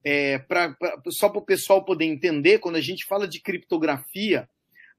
[0.03, 4.49] É, pra, pra só para o pessoal poder entender, quando a gente fala de criptografia,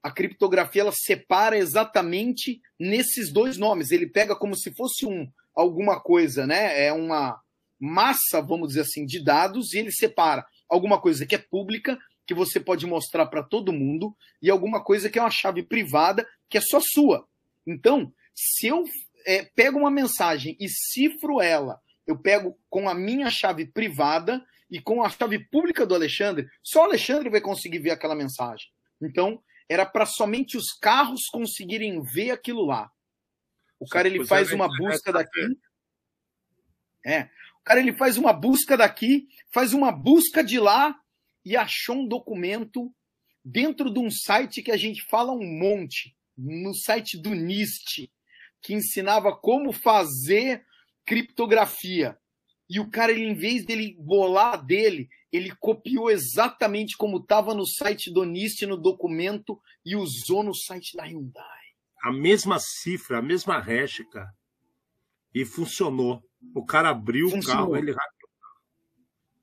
[0.01, 3.91] a criptografia ela separa exatamente nesses dois nomes.
[3.91, 6.85] Ele pega como se fosse um alguma coisa, né?
[6.85, 7.41] É uma
[7.79, 12.33] massa, vamos dizer assim, de dados e ele separa alguma coisa que é pública, que
[12.33, 16.57] você pode mostrar para todo mundo, e alguma coisa que é uma chave privada, que
[16.57, 17.25] é só sua.
[17.65, 18.83] Então, se eu
[19.25, 24.81] é, pego uma mensagem e cifro ela, eu pego com a minha chave privada e
[24.81, 28.67] com a chave pública do Alexandre, só o Alexandre vai conseguir ver aquela mensagem.
[29.01, 32.91] Então, era para somente os carros conseguirem ver aquilo lá.
[33.79, 35.57] O cara ele faz uma busca daqui.
[37.05, 37.23] É.
[37.59, 40.97] O cara ele faz uma busca daqui, faz uma busca de lá
[41.43, 42.93] e achou um documento
[43.43, 48.11] dentro de um site que a gente fala um monte, no site do NIST,
[48.61, 50.65] que ensinava como fazer
[51.05, 52.17] criptografia.
[52.69, 57.65] E o cara, ele, em vez dele bolar dele, ele copiou exatamente como estava no
[57.65, 61.43] site do NIST, no documento, e usou no site da Hyundai.
[62.03, 64.33] A mesma cifra, a mesma hash, cara.
[65.33, 66.23] E funcionou.
[66.53, 67.69] O cara abriu funcionou.
[67.69, 67.95] o carro, ele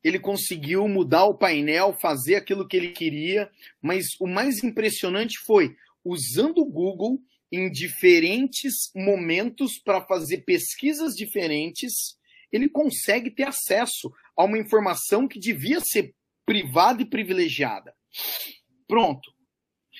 [0.05, 5.75] ele conseguiu mudar o painel, fazer aquilo que ele queria, mas o mais impressionante foi
[6.05, 7.19] usando o Google
[7.51, 12.19] em diferentes momentos para fazer pesquisas diferentes,
[12.55, 16.15] ele consegue ter acesso a uma informação que devia ser
[16.47, 17.93] privada e privilegiada.
[18.87, 19.35] Pronto.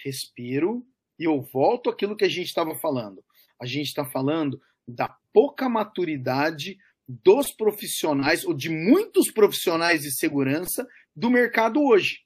[0.05, 0.87] Respiro
[1.19, 3.25] e eu volto àquilo que a gente estava falando.
[3.61, 10.87] A gente está falando da pouca maturidade dos profissionais, ou de muitos profissionais de segurança
[11.15, 12.21] do mercado hoje.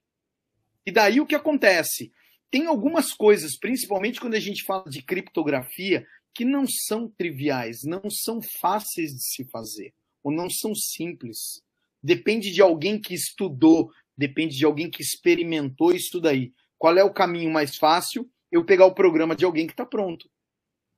[0.84, 2.12] E daí o que acontece?
[2.50, 8.10] Tem algumas coisas, principalmente quando a gente fala de criptografia, que não são triviais, não
[8.10, 11.62] são fáceis de se fazer, ou não são simples.
[12.02, 16.52] Depende de alguém que estudou, depende de alguém que experimentou isso daí.
[16.76, 18.30] Qual é o caminho mais fácil?
[18.50, 20.30] Eu pegar o programa de alguém que está pronto.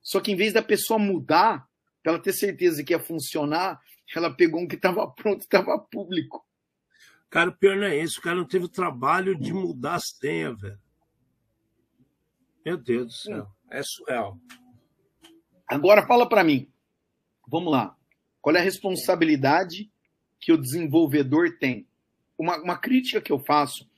[0.03, 1.67] Só que em vez da pessoa mudar,
[2.03, 3.81] para ela ter certeza que ia funcionar,
[4.15, 6.47] ela pegou um que estava pronto, estava público.
[7.29, 8.19] Cara, o pior não é isso.
[8.19, 10.81] O cara não teve o trabalho de mudar as senhas, velho.
[12.65, 13.51] Meu Deus do céu.
[13.71, 14.39] É surreal.
[15.67, 16.71] Agora fala para mim.
[17.47, 17.97] Vamos lá.
[18.41, 19.91] Qual é a responsabilidade
[20.41, 21.87] que o desenvolvedor tem?
[22.39, 23.89] Uma, uma crítica que eu faço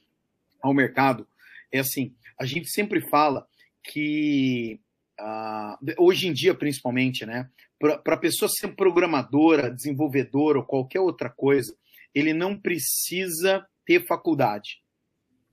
[0.61, 1.27] ao mercado
[1.71, 3.47] é assim: a gente sempre fala
[3.83, 4.81] que
[5.21, 7.49] Uh, hoje em dia, principalmente, né?
[7.79, 11.77] Para a pessoa ser programadora, desenvolvedora ou qualquer outra coisa,
[12.15, 14.81] ele não precisa ter faculdade.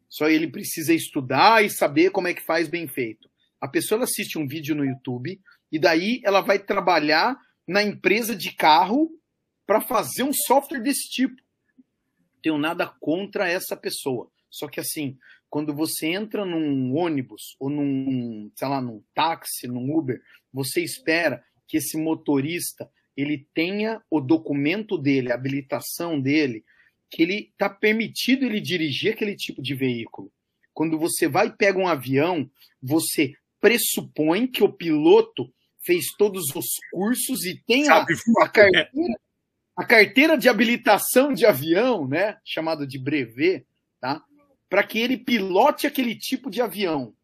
[0.08, 3.30] Só ele precisa estudar e saber como é que faz bem feito.
[3.60, 5.39] A pessoa assiste um vídeo no YouTube
[5.71, 7.38] e daí ela vai trabalhar
[7.69, 9.12] na empresa de carro
[9.63, 11.39] para fazer um software desse tipo.
[12.41, 14.27] Tenho nada contra essa pessoa.
[14.49, 19.95] Só que assim, quando você entra num ônibus ou num, sei lá, num táxi, num
[19.95, 20.19] Uber,
[20.51, 26.65] você espera que esse motorista ele tenha o documento dele, a habilitação dele,
[27.08, 30.32] que ele está permitido ele dirigir aquele tipo de veículo.
[30.73, 32.49] Quando você vai e pega um avião,
[32.82, 35.53] você pressupõe que o piloto
[35.89, 38.06] fez todos os cursos e tem a,
[38.41, 38.91] a, carteira,
[39.75, 43.65] a carteira de habilitação de avião, né, chamado de brevet,
[43.99, 44.23] tá?
[44.69, 47.15] para que ele pilote aquele tipo de avião.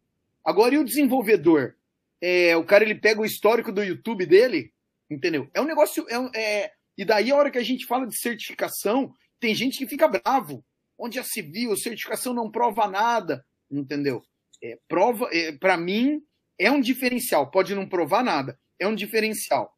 [0.44, 1.76] Agora, e o desenvolvedor?
[2.20, 4.72] É, o cara ele pega o histórico do YouTube dele,
[5.08, 5.48] entendeu?
[5.54, 6.04] É um negócio.
[6.08, 9.86] É, é, e daí, a hora que a gente fala de certificação, tem gente que
[9.86, 10.64] fica bravo.
[10.98, 14.24] Onde já se viu, certificação não prova nada, entendeu?
[14.60, 16.20] É, prova, é, para mim,
[16.58, 17.50] é um diferencial.
[17.50, 19.72] Pode não provar nada, é um diferencial.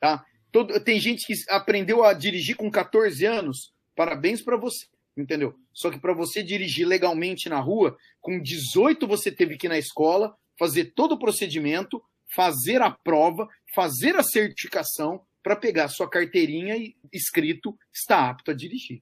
[0.00, 0.24] Tá?
[0.52, 3.72] Todo, tem gente que aprendeu a dirigir com 14 anos.
[3.94, 4.86] Parabéns para você
[5.20, 5.54] entendeu?
[5.72, 9.78] Só que para você dirigir legalmente na rua, com 18 você teve que ir na
[9.78, 12.02] escola, fazer todo o procedimento,
[12.34, 18.54] fazer a prova, fazer a certificação para pegar sua carteirinha e escrito está apto a
[18.54, 19.00] dirigir.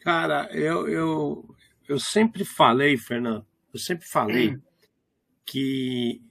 [0.00, 1.56] Cara, eu, eu,
[1.88, 4.60] eu sempre falei, Fernando, eu sempre falei hum.
[5.46, 6.22] Que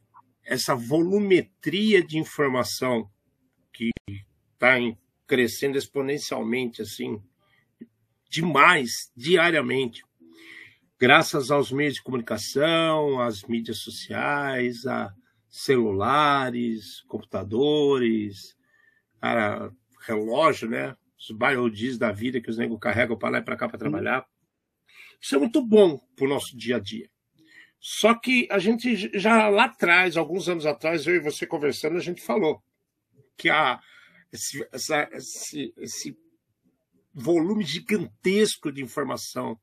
[0.43, 3.09] essa volumetria de informação
[3.71, 4.75] que está
[5.25, 7.21] crescendo exponencialmente assim
[8.29, 10.03] demais diariamente,
[10.99, 15.13] graças aos meios de comunicação, às mídias sociais, a
[15.47, 18.57] celulares, computadores,
[19.21, 19.71] cara,
[20.01, 20.95] relógio, né?
[21.17, 24.25] Os biodies da vida que os negros carregam para lá e para cá para trabalhar.
[25.21, 27.07] Isso é muito bom para o nosso dia a dia.
[27.85, 31.99] Só que a gente já lá atrás, alguns anos atrás, eu e você conversando, a
[31.99, 32.63] gente falou
[33.37, 33.77] que a,
[34.31, 36.17] esse, essa, esse, esse
[37.13, 39.59] volume gigantesco de informação,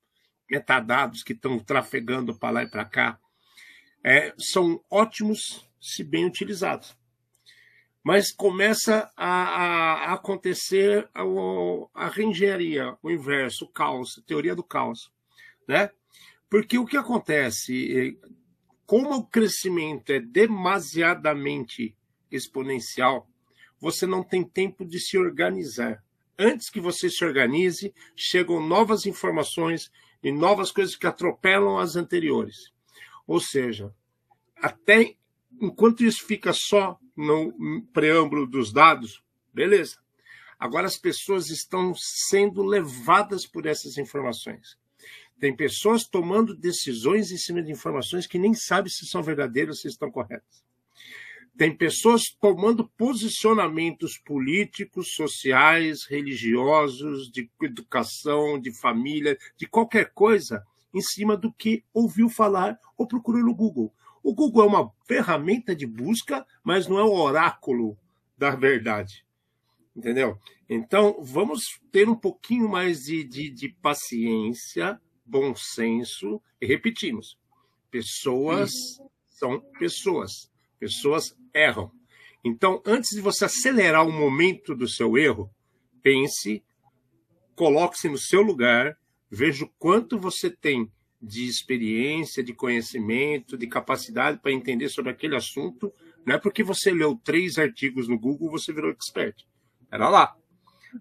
[0.51, 3.19] metadados que estão trafegando para lá e para cá,
[4.05, 6.95] é, são ótimos se bem utilizados.
[8.05, 11.23] Mas começa a, a acontecer a,
[11.95, 15.11] a reengenharia, o inverso, o caos, a teoria do caos.
[15.67, 15.91] Né?
[16.51, 18.19] Porque o que acontece,
[18.85, 21.97] como o crescimento é demasiadamente
[22.31, 23.31] exponencial,
[23.81, 26.05] você não tem tempo de se organizar
[26.41, 32.73] antes que você se organize, chegam novas informações e novas coisas que atropelam as anteriores.
[33.27, 33.95] Ou seja,
[34.57, 35.17] até
[35.61, 39.99] enquanto isso fica só no preâmbulo dos dados, beleza.
[40.59, 44.80] Agora as pessoas estão sendo levadas por essas informações.
[45.41, 49.89] Tem pessoas tomando decisões em cima de informações que nem sabem se são verdadeiras se
[49.89, 50.63] estão corretas.
[51.57, 61.01] tem pessoas tomando posicionamentos políticos, sociais, religiosos, de educação, de família, de qualquer coisa, em
[61.01, 63.93] cima do que ouviu falar ou procurou no Google.
[64.23, 67.99] O Google é uma ferramenta de busca, mas não é o oráculo
[68.39, 69.25] da verdade.
[69.95, 70.39] Entendeu?
[70.69, 77.39] Então, vamos ter um pouquinho mais de, de, de paciência, bom senso, e repetimos:
[77.91, 78.73] pessoas
[79.29, 81.91] são pessoas, pessoas erram.
[82.45, 85.51] Então, antes de você acelerar o momento do seu erro,
[86.03, 86.65] pense,
[87.55, 88.99] coloque-se no seu lugar,
[89.31, 90.91] veja o quanto você tem
[91.23, 95.93] de experiência, de conhecimento, de capacidade para entender sobre aquele assunto.
[96.25, 99.45] Não é porque você leu três artigos no Google você virou expert.
[99.91, 100.35] Era lá.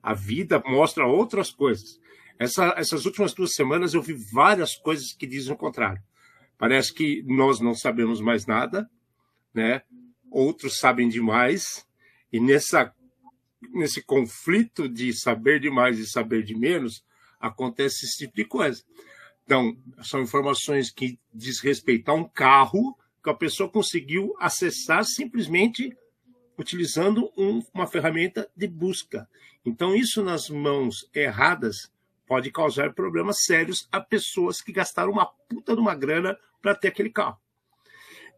[0.04, 2.00] A vida mostra outras coisas.
[2.40, 6.02] Essa, essas últimas duas semanas eu vi várias coisas que dizem o contrário.
[6.58, 8.90] Parece que nós não sabemos mais nada,
[9.54, 9.82] né?
[10.32, 11.86] Outros sabem demais
[12.32, 12.94] e nessa
[13.74, 17.04] nesse conflito de saber demais e saber de menos
[17.38, 18.82] acontece esse tipo de coisa.
[19.44, 25.94] Então, são informações que diz respeito a um carro que a pessoa conseguiu acessar simplesmente
[26.58, 29.28] utilizando um, uma ferramenta de busca.
[29.66, 31.92] Então, isso nas mãos erradas
[32.30, 36.90] pode causar problemas sérios a pessoas que gastaram uma puta de uma grana para ter
[36.90, 37.40] aquele carro.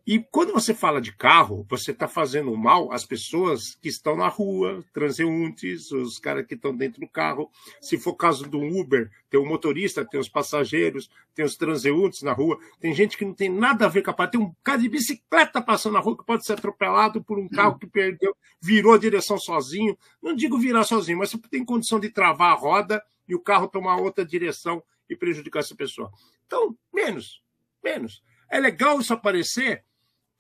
[0.06, 4.28] E quando você fala de carro, você está fazendo mal às pessoas que estão na
[4.28, 7.52] rua, transeuntes, os caras que estão dentro do carro.
[7.80, 12.34] Se for caso do Uber, tem o motorista, tem os passageiros, tem os transeuntes na
[12.34, 12.58] rua.
[12.80, 14.32] Tem gente que não tem nada a ver com a parte.
[14.32, 17.78] Tem um cara de bicicleta passando na rua que pode ser atropelado por um carro
[17.78, 19.96] que perdeu, virou a direção sozinho.
[20.22, 23.68] Não digo virar sozinho, mas você tem condição de travar a roda e o carro
[23.68, 26.12] tomar outra direção e prejudicar essa pessoa.
[26.48, 27.44] Então, menos,
[27.84, 28.24] menos.
[28.50, 29.86] É legal isso aparecer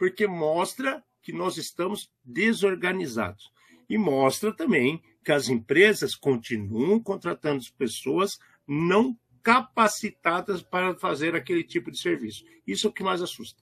[0.02, 3.52] porque mostra que nós estamos desorganizados.
[3.88, 11.92] E mostra também que as empresas continuam contratando pessoas não capacitadas para fazer aquele tipo
[11.92, 12.44] de serviço.
[12.66, 13.62] Isso é o que mais assusta.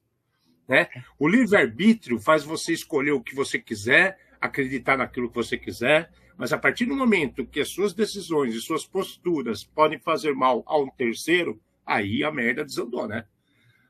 [0.66, 0.88] Né?
[1.20, 6.54] O livre-arbítrio faz você escolher o que você quiser, acreditar naquilo que você quiser, mas
[6.54, 10.80] a partir do momento que as suas decisões e suas posturas podem fazer mal a
[10.80, 13.26] um terceiro, aí a merda desandou, né?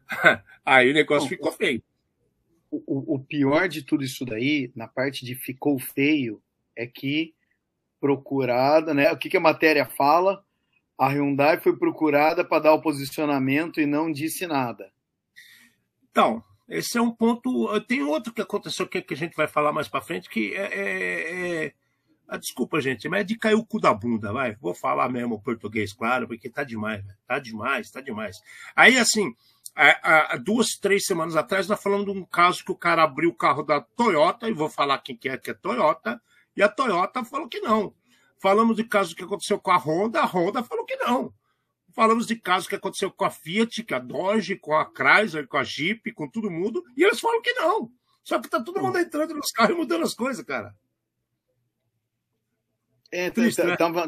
[0.65, 1.83] aí o negócio ficou feio
[2.71, 6.41] o, o pior de tudo isso daí, na parte de ficou feio,
[6.75, 7.33] é que
[7.99, 9.11] procurada, né?
[9.11, 10.43] O que, que a matéria fala?
[10.97, 14.91] A Hyundai foi procurada para dar o posicionamento e não disse nada.
[16.11, 17.67] Então, esse é um ponto.
[17.81, 21.65] Tem outro que aconteceu que, a gente vai falar mais para frente, que é, é,
[21.65, 21.73] é...
[22.27, 24.55] Ah, desculpa, gente, mas é de cair o cu da bunda, vai.
[24.57, 28.37] Vou falar mesmo português, claro, porque tá demais, tá demais, tá demais.
[28.75, 29.33] Aí, assim,
[29.79, 33.35] há, duas, três semanas atrás, nós falamos de um caso que o cara abriu o
[33.35, 36.21] carro da Toyota, e vou falar quem que é que é Toyota,
[36.55, 37.93] e a Toyota falou que não.
[38.37, 41.33] Falamos de caso que aconteceu com a Honda, a Honda falou que não.
[41.93, 45.57] Falamos de caso que aconteceu com a Fiat, com a Dodge, com a Chrysler, com
[45.57, 47.91] a Jeep, com todo mundo, e eles falam que não.
[48.23, 50.75] Só que tá todo mundo entrando nos carros e mudando as coisas, cara.
[53.11, 53.75] É, Triste, tá, né?
[53.75, 54.07] tava,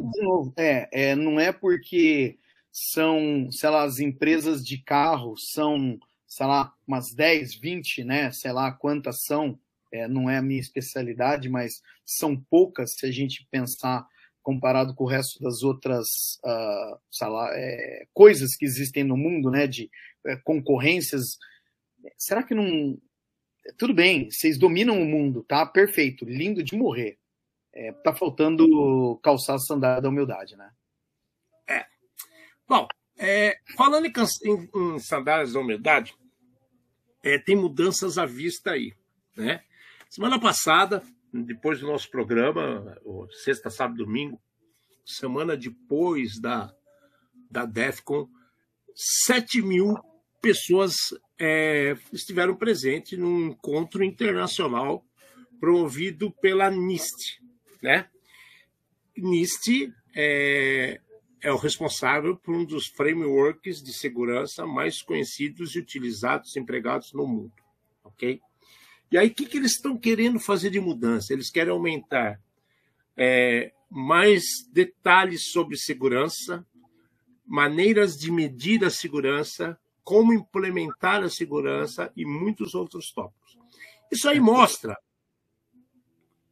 [0.55, 2.38] é, é, não é porque
[2.71, 8.31] são, sei lá, as empresas de carro são, sei lá, umas 10, 20, né?
[8.31, 9.60] Sei lá quantas são,
[9.91, 14.07] é, não é a minha especialidade, mas são poucas se a gente pensar
[14.41, 19.51] comparado com o resto das outras, uh, sei lá, é, coisas que existem no mundo,
[19.51, 19.67] né?
[19.67, 19.89] De
[20.25, 21.38] é, concorrências.
[22.17, 22.97] Será que não.
[23.77, 25.65] Tudo bem, vocês dominam o mundo, tá?
[25.65, 27.19] Perfeito, lindo de morrer.
[27.73, 30.71] É, tá faltando calçar a sandália da humildade, né?
[32.67, 34.13] Bom, é, falando em,
[34.45, 36.15] em, em, sandálias da umidade,
[37.24, 38.93] é, tem mudanças à vista aí.
[39.36, 39.63] Né?
[40.10, 42.97] Semana passada, depois do nosso programa,
[43.43, 44.41] sexta, sábado domingo,
[45.06, 46.74] semana depois da,
[47.50, 48.28] da DEFCON,
[49.26, 49.97] 7 mil
[50.41, 50.95] pessoas
[51.39, 55.05] é, estiveram presentes num encontro internacional
[55.59, 57.39] promovido pela NIST.
[57.82, 58.09] Né?
[59.16, 60.99] NIST é,
[61.42, 67.26] é o responsável por um dos frameworks de segurança mais conhecidos e utilizados empregados no
[67.26, 67.54] mundo.
[68.04, 68.39] Ok?
[69.12, 71.34] E aí, o que, que eles estão querendo fazer de mudança?
[71.34, 72.39] Eles querem aumentar
[73.18, 76.66] é, mais detalhes sobre segurança,
[77.46, 83.58] maneiras de medir a segurança, como implementar a segurança e muitos outros tópicos.
[84.12, 84.98] Isso aí mostra.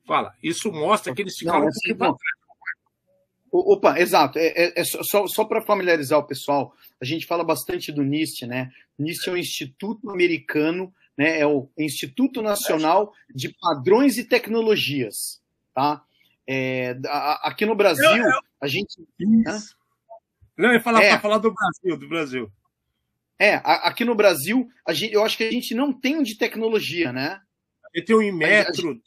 [0.06, 2.18] Fala, isso mostra que eles ficaram Não,
[3.52, 4.38] Opa, exato.
[4.38, 8.46] É, é, é só, só para familiarizar o pessoal, a gente fala bastante do NIST,
[8.46, 8.72] né?
[8.98, 11.38] NIST é o Instituto Americano né?
[11.38, 15.42] É o Instituto Nacional de Padrões e Tecnologias,
[15.76, 16.02] tá?
[16.48, 16.98] É,
[17.44, 18.24] aqui no Brasil,
[18.62, 19.06] a gente.
[20.58, 21.10] Não, eu ia falar é.
[21.10, 22.52] para falar do Brasil, do Brasil.
[23.38, 26.38] É, aqui no Brasil, a gente, eu acho que a gente não tem um de
[26.38, 27.42] tecnologia, né?
[27.94, 28.90] E tem o Inmetro.
[28.90, 29.04] A gente,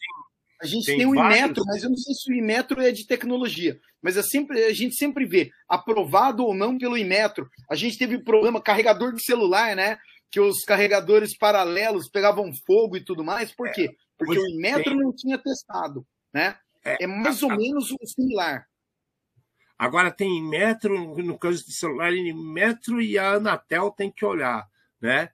[0.62, 3.04] a gente tem, tem o Inmetro, mas eu não sei se o Inmetro é de
[3.04, 3.80] tecnologia.
[4.00, 7.50] Mas é sempre, a gente sempre vê, aprovado ou não pelo Inmetro.
[7.68, 9.98] A gente teve problema, carregador de celular, né?
[10.30, 13.52] Que os carregadores paralelos pegavam fogo e tudo mais.
[13.52, 13.90] Por quê?
[14.16, 16.56] Porque o Inmetro não tinha testado, né?
[16.84, 18.64] É, é mais ou menos um similar.
[19.76, 24.64] Agora tem metro, no caso de celular, metro e a Anatel tem que olhar,
[25.00, 25.28] né?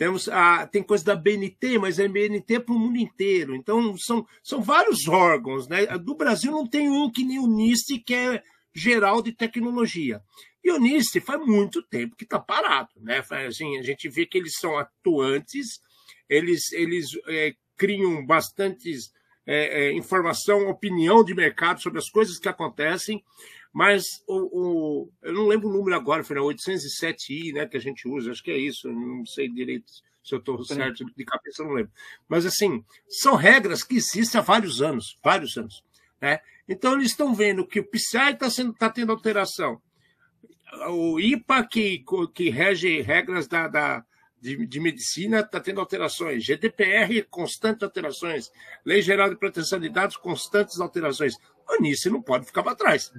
[0.00, 3.54] Temos a, tem coisa da BNT, mas a BNT para o mundo inteiro.
[3.54, 5.68] Então, são, são vários órgãos.
[5.68, 5.84] Né?
[5.98, 8.42] Do Brasil não tem um que nem o NIST, que é
[8.74, 10.22] geral de tecnologia.
[10.64, 12.88] E o NIST faz muito tempo que está parado.
[12.96, 13.22] Né?
[13.46, 15.82] Assim, a gente vê que eles são atuantes,
[16.30, 19.12] eles, eles é, criam bastantes
[19.46, 23.22] é, é, informação, opinião de mercado sobre as coisas que acontecem,
[23.72, 27.80] mas o, o, eu não lembro o número agora, foi na 807i, né, que a
[27.80, 29.92] gente usa, acho que é isso, não sei direito
[30.22, 31.92] se eu estou certo de cabeça, não lembro.
[32.28, 35.82] Mas, assim, são regras que existem há vários anos, vários anos.
[36.20, 36.40] Né?
[36.68, 38.48] Então, eles estão vendo que o PCI está
[38.78, 39.80] tá tendo alteração.
[40.90, 42.04] O IPA, que,
[42.34, 44.04] que rege regras da, da,
[44.40, 48.50] de, de medicina está tendo alterações, GDPR, constantes alterações,
[48.84, 51.34] Lei Geral de Proteção de Dados, constantes alterações.
[51.68, 53.10] O NIS não pode ficar para trás.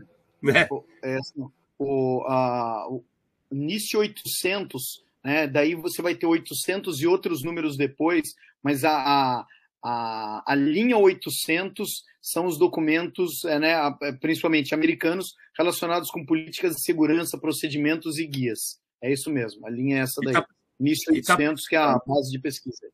[0.54, 0.68] Né?
[0.72, 1.46] O, é, assim,
[1.78, 3.04] o, a, o
[3.52, 8.34] NIS 800, né, daí você vai ter 800 e outros números depois,
[8.64, 9.46] mas a, a,
[9.84, 13.76] a, a linha 800 são os documentos, é, né,
[14.20, 18.80] principalmente americanos, relacionados com políticas de segurança, procedimentos e guias.
[19.00, 20.34] É isso mesmo, a linha é essa daí.
[20.34, 20.48] Tá
[20.82, 22.88] NIST 800, tá, que é a base de pesquisa.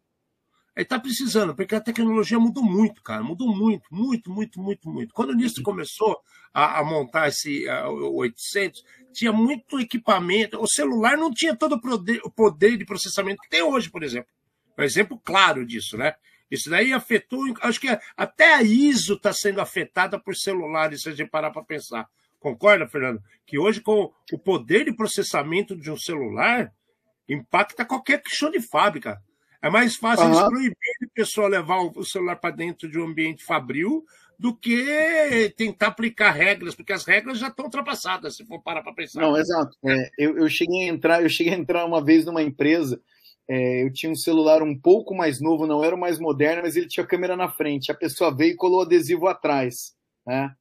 [0.77, 5.11] Ele está precisando, porque a tecnologia mudou muito, cara, mudou muito, muito, muito, muito, muito.
[5.11, 6.21] Quando o NIST começou
[6.53, 11.81] a, a montar esse a, o 800, tinha muito equipamento, o celular não tinha todo
[12.23, 14.29] o poder, de processamento que tem hoje, por exemplo.
[14.77, 16.13] Um exemplo claro disso, né?
[16.49, 21.11] Isso daí afetou, acho que até a ISO está sendo afetada por celulares, se a
[21.11, 22.07] gente parar para pensar.
[22.37, 23.19] Concorda, Fernando?
[23.47, 26.71] Que hoje, com o poder de processamento de um celular,
[27.27, 29.19] impacta qualquer chão de fábrica.
[29.61, 30.31] É mais fácil uhum.
[30.31, 34.05] eles proibir a pessoa levar o celular para dentro de um ambiente fabril
[34.39, 38.93] do que tentar aplicar regras, porque as regras já estão ultrapassadas, se for parar para
[38.93, 39.19] pensar.
[39.19, 39.75] Não, exato.
[39.83, 43.01] É, eu, eu, cheguei a entrar, eu cheguei a entrar uma vez numa empresa,
[43.49, 46.75] é, eu tinha um celular um pouco mais novo, não era o mais moderno, mas
[46.75, 47.91] ele tinha câmera na frente.
[47.91, 49.95] A pessoa veio e colou adesivo atrás.
[50.25, 50.51] Né?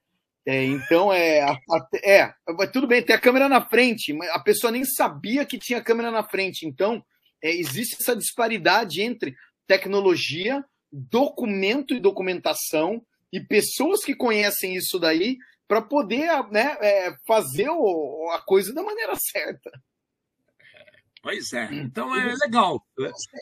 [0.47, 2.33] É, então, é, a, a, é,
[2.73, 6.11] tudo bem, tem a câmera na frente, mas a pessoa nem sabia que tinha câmera
[6.11, 6.65] na frente.
[6.65, 7.05] Então,
[7.47, 9.37] é, existe essa disparidade entre
[9.69, 13.01] tecnologia, documento e documentação
[13.33, 15.37] e pessoas que conhecem isso daí
[15.69, 19.71] para poder né, é, fazer o, a coisa da maneira certa.
[21.23, 22.85] Pois é, então é legal.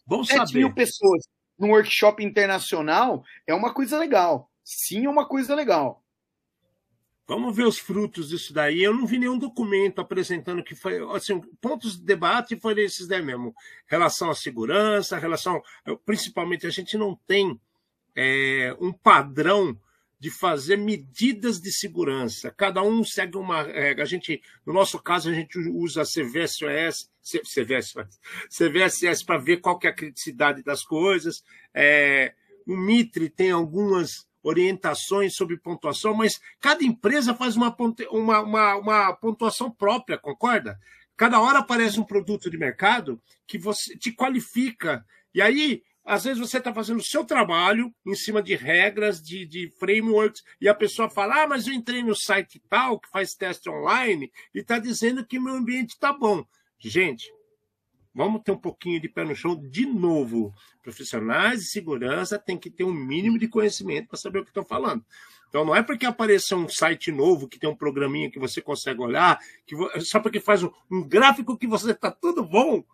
[0.06, 0.58] Bom saber.
[0.58, 1.22] mil pessoas
[1.58, 4.50] num workshop internacional é uma coisa legal.
[4.62, 6.03] Sim, é uma coisa legal.
[7.26, 8.82] Vamos ver os frutos disso daí.
[8.82, 10.98] Eu não vi nenhum documento apresentando que foi.
[11.16, 13.54] Assim, pontos de debate foram esses daí mesmo.
[13.86, 15.62] Relação à segurança, relação.
[16.04, 17.58] Principalmente, a gente não tem
[18.14, 19.78] é, um padrão
[20.24, 22.50] de fazer medidas de segurança.
[22.50, 24.04] Cada um segue uma regra.
[24.04, 28.18] A gente, no nosso caso, a gente usa a CVSOS, CVSOS,
[28.48, 31.42] CVSS para ver qual que é a criticidade das coisas.
[31.74, 32.34] É,
[32.66, 37.74] o Mitre tem algumas orientações sobre pontuação, mas cada empresa faz uma,
[38.10, 40.78] uma, uma, uma pontuação própria, concorda?
[41.16, 45.04] Cada hora aparece um produto de mercado que você te qualifica.
[45.34, 49.46] E aí, às vezes, você está fazendo o seu trabalho em cima de regras, de,
[49.46, 53.34] de frameworks, e a pessoa fala: Ah, mas eu entrei no site tal, que faz
[53.34, 56.44] teste online, e está dizendo que meu ambiente está bom.
[56.78, 57.32] Gente,
[58.14, 60.54] Vamos ter um pouquinho de pé no chão de novo.
[60.82, 64.64] Profissionais de segurança têm que ter um mínimo de conhecimento para saber o que estão
[64.64, 65.04] falando.
[65.48, 69.00] Então não é porque apareceu um site novo que tem um programinha que você consegue
[69.00, 70.70] olhar, que só porque faz um,
[71.08, 72.84] gráfico que você está tudo bom,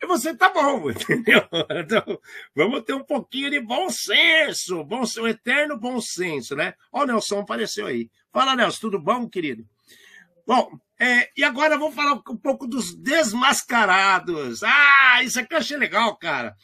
[0.00, 1.42] e você tá bom, entendeu?
[1.70, 2.20] Então,
[2.54, 6.74] vamos ter um pouquinho de bom senso, bom, um eterno bom senso, né?
[6.92, 8.08] Ó, o Nelson apareceu aí.
[8.32, 9.64] Fala, Nelson, tudo bom, querido?
[10.48, 14.62] Bom, é, e agora vamos falar um pouco dos desmascarados.
[14.62, 16.54] Ah, isso aqui eu achei legal, cara.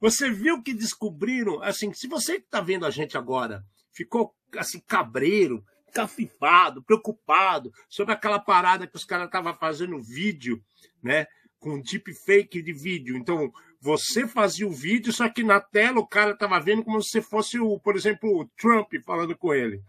[0.00, 4.80] Você viu que descobriram, assim, se você que está vendo a gente agora ficou assim
[4.86, 10.62] cabreiro, cafifado, preocupado sobre aquela parada que os caras estavam fazendo vídeo,
[11.02, 11.26] né?
[11.58, 13.16] Com deepfake de vídeo.
[13.16, 17.20] Então, Você fazia o vídeo, só que na tela o cara estava vendo como se
[17.20, 19.82] fosse, o, por exemplo, o Trump falando com ele.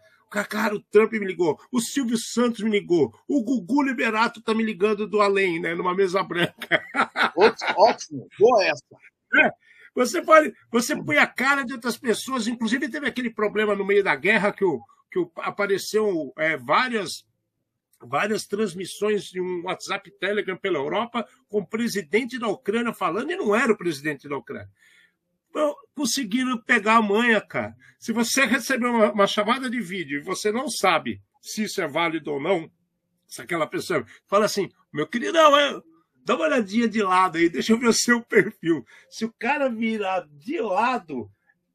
[0.44, 4.64] Cara, o Trump me ligou, o Silvio Santos me ligou, o Gugu Liberato tá me
[4.64, 5.74] ligando do além, né?
[5.74, 6.84] Numa mesa branca.
[7.78, 8.84] Ótimo, boa essa.
[9.36, 9.52] É,
[9.94, 14.04] você pode, você põe a cara de outras pessoas, inclusive teve aquele problema no meio
[14.04, 14.82] da guerra que, o,
[15.12, 17.26] que o, apareceu é, várias
[18.08, 23.36] várias transmissões de um WhatsApp Telegram pela Europa com o presidente da Ucrânia falando, e
[23.36, 24.70] não era o presidente da Ucrânia
[25.96, 27.76] conseguiram pegar a manha, cara.
[27.98, 31.88] Se você receber uma, uma, chamada de vídeo e você não sabe se isso é
[31.88, 32.70] válido ou não,
[33.28, 35.82] se aquela pessoa fala assim, meu queridão, é,
[36.24, 38.86] dá uma olhadinha de lado aí, deixa eu ver o seu perfil.
[39.10, 41.30] Se o cara virar de lado,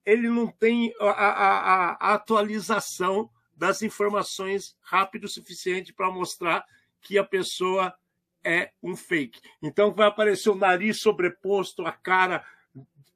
[0.05, 6.65] ele não tem a, a, a atualização das informações rápido o suficiente para mostrar
[7.01, 7.95] que a pessoa
[8.43, 9.41] é um fake.
[9.63, 12.45] Então vai aparecer o nariz sobreposto, a cara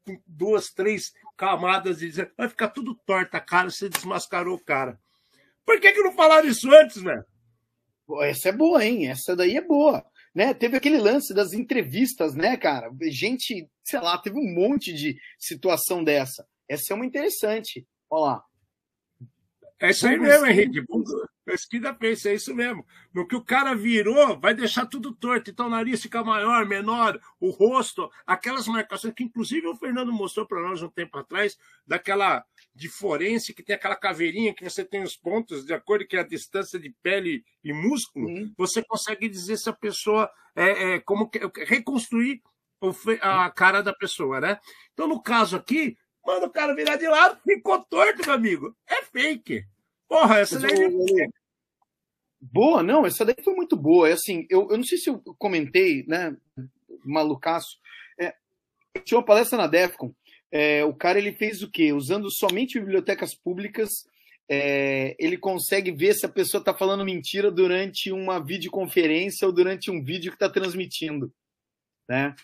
[0.05, 4.99] com duas, três camadas e dizer, vai ficar tudo torta cara, você desmascarou o cara.
[5.65, 7.23] Por que, que não falaram isso antes, né?
[8.23, 9.09] Essa é boa, hein?
[9.09, 10.05] Essa daí é boa.
[10.35, 10.53] Né?
[10.53, 12.91] Teve aquele lance das entrevistas, né, cara?
[13.03, 16.47] Gente, sei lá, teve um monte de situação dessa.
[16.69, 17.87] Essa é uma interessante.
[18.11, 18.45] Olha lá.
[19.85, 20.83] É isso aí mesmo, Henrique.
[21.45, 22.87] Pesquisa fez, é isso mesmo.
[23.13, 25.51] No que o cara virou, vai deixar tudo torto.
[25.51, 30.47] Então o nariz fica maior, menor, o rosto, aquelas marcações que, inclusive, o Fernando mostrou
[30.47, 32.43] para nós um tempo atrás, daquela
[32.75, 36.23] de forense, que tem aquela caveirinha que você tem os pontos, de acordo com a
[36.23, 38.55] distância de pele e músculo, uhum.
[38.57, 42.41] você consegue dizer se a pessoa é, é como que, reconstruir
[43.21, 44.59] a cara da pessoa, né?
[44.95, 45.95] Então, no caso aqui,
[46.27, 48.75] manda o cara virar de lado, ficou torto, meu amigo.
[48.87, 49.67] É fake.
[50.15, 50.71] Porra, essa daí.
[50.71, 51.27] É
[52.41, 54.09] boa, não, essa daí foi muito boa.
[54.09, 56.37] É assim, eu, eu não sei se eu comentei, né,
[57.05, 57.81] malucaço.
[58.21, 58.33] É,
[59.05, 60.15] tinha uma palestra na Defcon.
[60.53, 61.93] É, o cara ele fez o quê?
[61.93, 63.91] Usando somente bibliotecas públicas,
[64.49, 69.91] é, ele consegue ver se a pessoa está falando mentira durante uma videoconferência ou durante
[69.91, 71.33] um vídeo que está transmitindo,
[72.09, 72.37] né?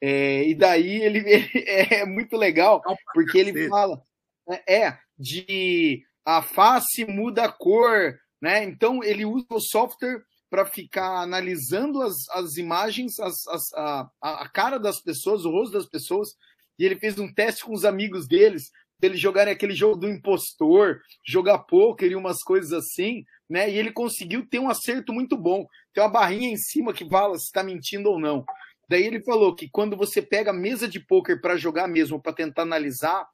[0.00, 2.80] É, e daí ele, ele, é muito legal
[3.12, 4.00] porque ele fala
[4.46, 8.64] né, é de a face muda a cor, né?
[8.64, 10.20] Então ele usa o software
[10.50, 15.72] para ficar analisando as, as imagens, as, as, a, a cara das pessoas, o rosto
[15.72, 16.30] das pessoas,
[16.78, 18.70] e ele fez um teste com os amigos deles,
[19.00, 23.70] eles jogarem aquele jogo do impostor, jogar poker e umas coisas assim, né?
[23.70, 25.66] E ele conseguiu ter um acerto muito bom.
[25.92, 28.44] Tem uma barrinha em cima que fala se está mentindo ou não.
[28.88, 32.32] Daí ele falou que quando você pega a mesa de poker para jogar mesmo, para
[32.32, 33.26] tentar analisar,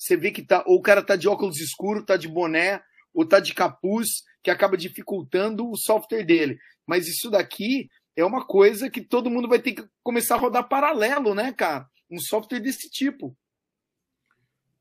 [0.00, 2.82] você vê que tá, ou o cara tá de óculos escuros, tá de boné,
[3.12, 6.58] ou tá de capuz, que acaba dificultando o software dele.
[6.86, 10.68] Mas isso daqui é uma coisa que todo mundo vai ter que começar a rodar
[10.68, 11.86] paralelo, né, cara?
[12.10, 13.36] Um software desse tipo.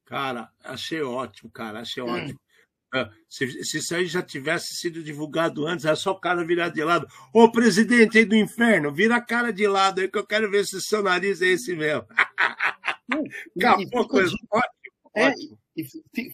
[0.06, 2.10] Cara, achei ótimo, cara, achei hum.
[2.10, 2.40] ótimo.
[2.92, 6.70] Ah, se, se, isso aí já tivesse sido divulgado antes, era só o cara virar
[6.70, 7.08] de lado.
[7.32, 10.66] Ô, presidente aí do inferno, vira a cara de lado aí que eu quero ver
[10.66, 12.08] se seu nariz é esse mesmo.
[13.62, 14.34] Acabou coisa.
[14.52, 14.79] Ótimo.
[15.16, 15.34] É,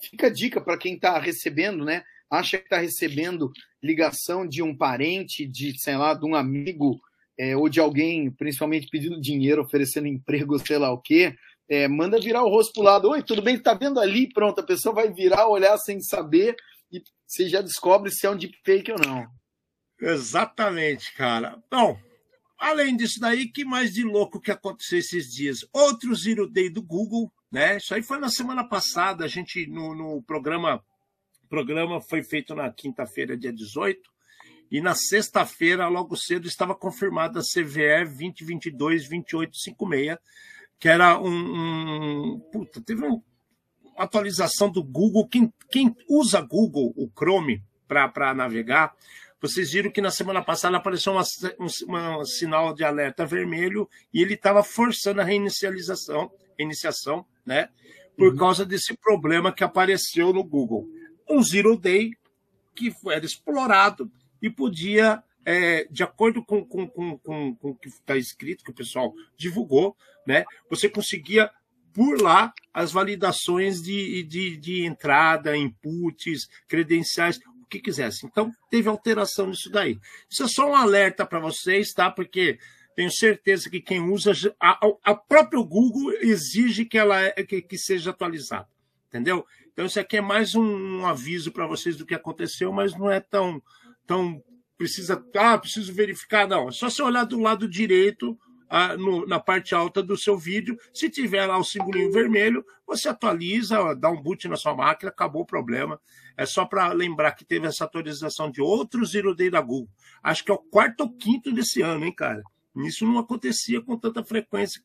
[0.02, 2.04] fica a dica para quem está recebendo, né?
[2.30, 3.52] Acha que está recebendo
[3.82, 7.00] ligação de um parente, de, sei lá, de um amigo,
[7.38, 11.36] é, ou de alguém, principalmente pedindo dinheiro, oferecendo emprego, sei lá o quê.
[11.68, 13.10] É, manda virar o rosto para o lado.
[13.10, 13.56] Oi, tudo bem?
[13.56, 14.32] Está vendo ali?
[14.32, 16.56] Pronto, a pessoa vai virar, olhar sem saber
[16.92, 19.28] e você já descobre se é um deepfake ou não.
[20.00, 21.62] Exatamente, cara.
[21.72, 21.98] Bom,
[22.60, 25.60] além disso daí, que mais de louco que aconteceu esses dias?
[25.74, 27.78] Outro Zero Day do Google né?
[27.78, 30.84] Isso aí foi na semana passada, a gente no, no programa,
[31.42, 33.98] o programa foi feito na quinta-feira, dia 18,
[34.70, 38.04] e na sexta-feira, logo cedo, estava confirmada a CVE
[38.44, 40.20] 2022-2856,
[40.78, 41.30] que era um.
[41.30, 43.24] um puta, teve um,
[43.82, 45.26] uma atualização do Google.
[45.26, 48.94] Quem, quem usa Google, o Chrome, para navegar,
[49.40, 51.24] vocês viram que na semana passada apareceu uma,
[51.58, 51.68] um,
[52.20, 56.30] um sinal de alerta vermelho e ele estava forçando a reinicialização,
[56.60, 57.70] iniciação né?
[58.18, 58.38] Por uhum.
[58.38, 60.88] causa desse problema que apareceu no Google.
[61.30, 62.12] Um zero day
[62.74, 67.88] que era explorado e podia, é, de acordo com, com, com, com, com o que
[67.88, 69.96] está escrito, que o pessoal divulgou,
[70.28, 70.44] né?
[70.70, 71.50] Você conseguia
[71.94, 78.26] por lá as validações de, de, de entrada, inputs, credenciais, o que quisesse.
[78.26, 79.98] Então, teve alteração nisso daí.
[80.30, 82.12] Isso é só um alerta para vocês, tá?
[82.12, 82.60] Porque
[82.96, 87.78] tenho certeza que quem usa, a, a próprio Google exige que ela é, que, que
[87.78, 88.68] seja atualizada,
[89.08, 89.46] entendeu?
[89.74, 93.12] Então isso aqui é mais um, um aviso para vocês do que aconteceu, mas não
[93.12, 93.62] é tão,
[94.08, 94.42] tão
[94.78, 96.70] precisa, ah, preciso verificar, não.
[96.70, 98.38] É só se olhar do lado direito,
[98.70, 100.78] a, no, na parte alta do seu vídeo.
[100.94, 105.42] Se tiver lá o simbolinho vermelho, você atualiza, dá um boot na sua máquina, acabou
[105.42, 106.00] o problema.
[106.38, 109.90] É só para lembrar que teve essa atualização de outro Zero Day da Google.
[110.22, 112.44] Acho que é o quarto ou quinto desse ano, hein, cara?
[112.78, 114.82] Isso não acontecia com tanta frequência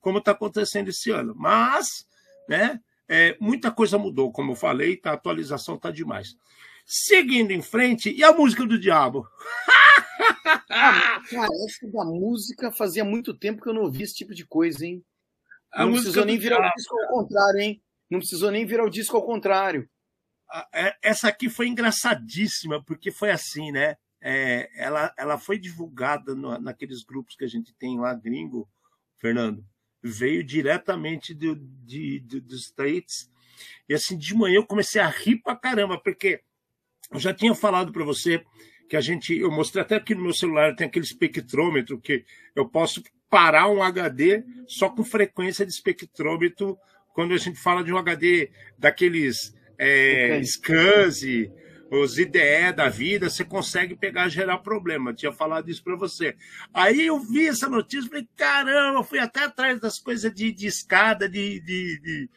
[0.00, 1.34] como está acontecendo esse ano.
[1.36, 2.06] Mas,
[2.48, 6.36] né, é, muita coisa mudou, como eu falei, tá, a atualização está demais.
[6.86, 9.26] Seguindo em frente, e a música do diabo?
[10.70, 14.46] ah, cara, essa da música fazia muito tempo que eu não ouvi esse tipo de
[14.46, 15.04] coisa, hein?
[15.76, 16.72] Não precisou nem virar diabo.
[16.72, 17.82] o disco ao contrário, hein?
[18.10, 19.88] Não precisou nem virar o disco ao contrário.
[20.72, 23.96] É, essa aqui foi engraçadíssima, porque foi assim, né?
[24.26, 28.66] É, ela, ela foi divulgada no, naqueles grupos que a gente tem lá, gringo,
[29.18, 29.62] Fernando.
[30.02, 33.30] Veio diretamente do, de, de, dos States.
[33.86, 36.40] E assim, de manhã eu comecei a rir pra caramba, porque
[37.12, 38.42] eu já tinha falado para você
[38.88, 39.36] que a gente.
[39.36, 42.24] Eu mostrei até aqui no meu celular, tem aquele espectrômetro que
[42.56, 46.78] eu posso parar um HD só com frequência de espectrômetro
[47.12, 51.52] quando a gente fala de um HD daqueles é, SCSI,
[52.02, 55.10] os IDE da vida, você consegue pegar gerar problema.
[55.10, 56.36] Eu tinha falado isso para você.
[56.72, 61.28] Aí eu vi essa notícia falei, caramba, fui até atrás das coisas de, de escada,
[61.28, 62.30] de, de, de,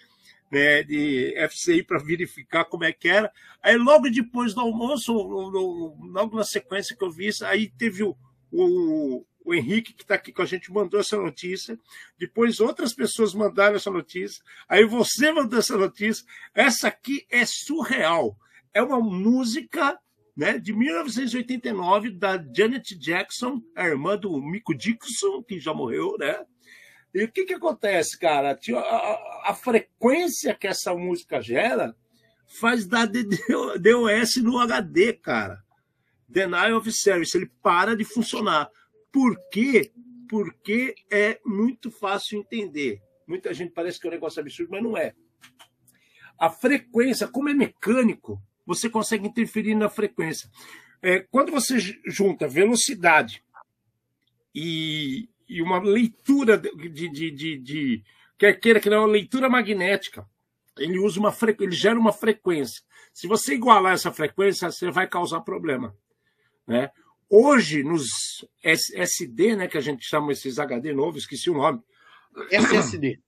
[0.51, 3.32] né, de FCI para verificar como é que era.
[3.62, 8.16] Aí logo depois do almoço, logo na sequência que eu vi isso, aí teve o,
[8.51, 11.80] o, o Henrique, que está aqui com a gente, mandou essa notícia.
[12.20, 14.43] Depois outras pessoas mandaram essa notícia.
[14.68, 16.26] Aí você mandou essa notícia.
[16.53, 18.38] Essa aqui é surreal.
[18.74, 19.97] É uma música
[20.36, 26.45] né, de 1989 da Janet Jackson, a irmã do Mico Dixon, que já morreu, né?
[27.13, 28.51] E o que, que acontece, cara?
[28.76, 31.95] A, a, frequência que essa música gera
[32.45, 35.63] faz dar DOS no HD, cara.
[36.30, 38.70] Denial of Service, ele para de funcionar.
[39.11, 39.91] Por quê?
[40.30, 43.01] Porque é muito fácil entender.
[43.26, 45.15] Muita gente parece que é um negócio absurdo, mas não é.
[46.38, 50.49] A frequência, como é mecânico, você consegue interferir na frequência.
[51.01, 53.41] É, quando você junta velocidade
[54.53, 58.03] e, e uma leitura de, de, de, de,
[58.38, 60.28] quer queira que não, uma leitura magnética,
[60.78, 62.84] ele usa uma ele gera uma frequência.
[63.13, 65.95] Se você igualar essa frequência, você vai causar problema.
[66.68, 66.91] Né?
[67.30, 71.82] Hoje, nos SD, né, que a gente chama esses HD novos, esqueci o nome.
[72.51, 73.20] SSD.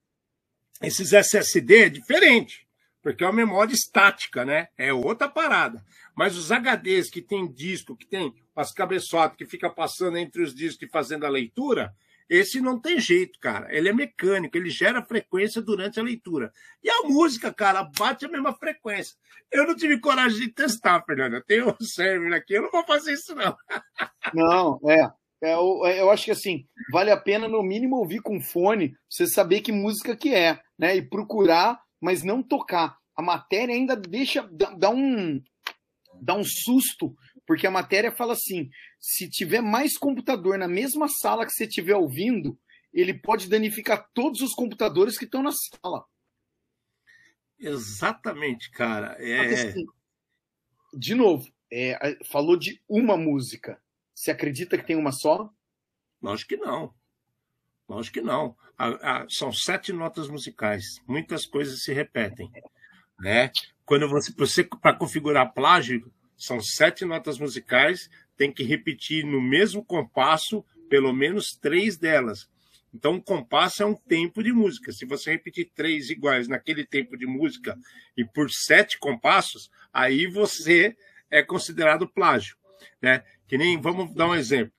[0.82, 2.68] Esses SSD é diferente,
[3.12, 4.68] porque é uma memória estática, né?
[4.78, 5.84] É outra parada.
[6.16, 10.54] Mas os HDs que tem disco, que tem as cabeçotas que fica passando entre os
[10.54, 11.92] discos e fazendo a leitura,
[12.30, 13.68] esse não tem jeito, cara.
[13.76, 16.54] Ele é mecânico, ele gera frequência durante a leitura.
[16.84, 19.16] E a música, cara, bate a mesma frequência.
[19.52, 21.34] Eu não tive coragem de testar, Fernando.
[21.34, 23.58] Eu tenho um server aqui, eu não vou fazer isso, não.
[24.36, 25.02] Não, é.
[25.42, 29.26] é eu, eu acho que assim, vale a pena, no mínimo, ouvir com fone, você
[29.26, 30.96] saber que música que é, né?
[30.96, 32.99] E procurar, mas não tocar.
[33.20, 35.44] A matéria ainda deixa, dá, um,
[36.22, 37.14] dá um susto,
[37.46, 41.98] porque a matéria fala assim: se tiver mais computador na mesma sala que você estiver
[41.98, 42.58] ouvindo,
[42.94, 46.06] ele pode danificar todos os computadores que estão na sala.
[47.60, 49.18] Exatamente, cara.
[49.20, 49.68] É...
[49.68, 49.86] Assim,
[50.94, 53.82] de novo, é, falou de uma música.
[54.16, 55.50] Você acredita que tem uma só?
[56.22, 56.94] Lógico que não.
[57.86, 58.56] Lógico que não.
[58.78, 61.02] A, a, são sete notas musicais.
[61.06, 62.50] Muitas coisas se repetem.
[63.20, 63.52] Né?
[63.86, 70.64] Quando você, para configurar plágio, são sete notas musicais, tem que repetir no mesmo compasso
[70.90, 72.50] pelo menos três delas.
[72.94, 74.92] Então, um compasso é um tempo de música.
[74.92, 77.78] Se você repetir três iguais naquele tempo de música
[78.18, 80.96] e por sete compassos, aí você
[81.30, 82.56] é considerado plágio,
[83.02, 83.24] né?
[83.48, 84.74] Que nem vamos dar um exemplo.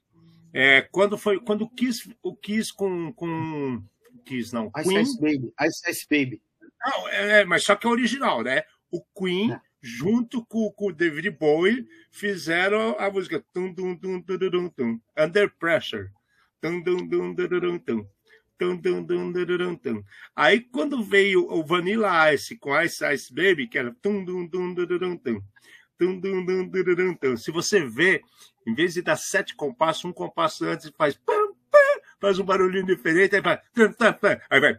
[0.53, 3.80] É, quando foi quando quis o quis com com
[4.24, 6.43] quis não Ice Queen, Ice Baby, Ice Ice Baby.
[6.85, 8.62] Não, é, mas só que é original, né?
[8.91, 14.20] O Queen é junto com, com o David Bowie, fizeram a música tum, tum, tum,
[14.20, 16.11] tum, tum, tum, Under Pressure.
[16.61, 18.07] Tum, tum, tum, tum, tum, tum.
[18.59, 20.05] Tum, tum, tum, tum, tum,
[20.37, 24.74] Aí quando veio o Vanilla Ice com Ice Ice Baby, que era tum, tum, tum,
[24.74, 25.43] tum, tum, tum.
[25.99, 27.37] Tum, tum, tum, tum, tum, tum.
[27.39, 28.22] Se você vê,
[28.66, 31.50] em vez de dar sete compassos, um compasso antes faz pam,
[32.21, 33.59] faz um barulhinho diferente, aí vai.
[34.51, 34.77] Aí vai.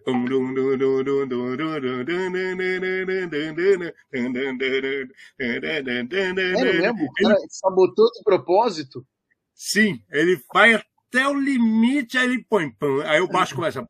[6.56, 7.04] Sério mesmo?
[7.04, 9.06] O cara sabotou de propósito?
[9.54, 12.72] Sim, ele vai até o limite, aí ele põe.
[12.72, 13.86] Pam, aí o baixo começa.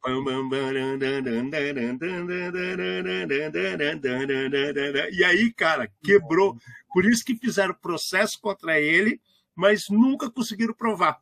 [5.11, 6.57] E aí, cara, quebrou.
[6.93, 9.21] Por isso que fizeram processo contra ele,
[9.55, 11.19] mas nunca conseguiram provar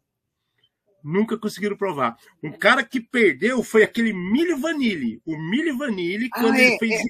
[1.04, 2.18] Nunca conseguiram provar.
[2.44, 5.22] Um cara que perdeu foi aquele Milho Vanille.
[5.26, 7.02] O Milho Vanille, quando Ah, ele é, fez.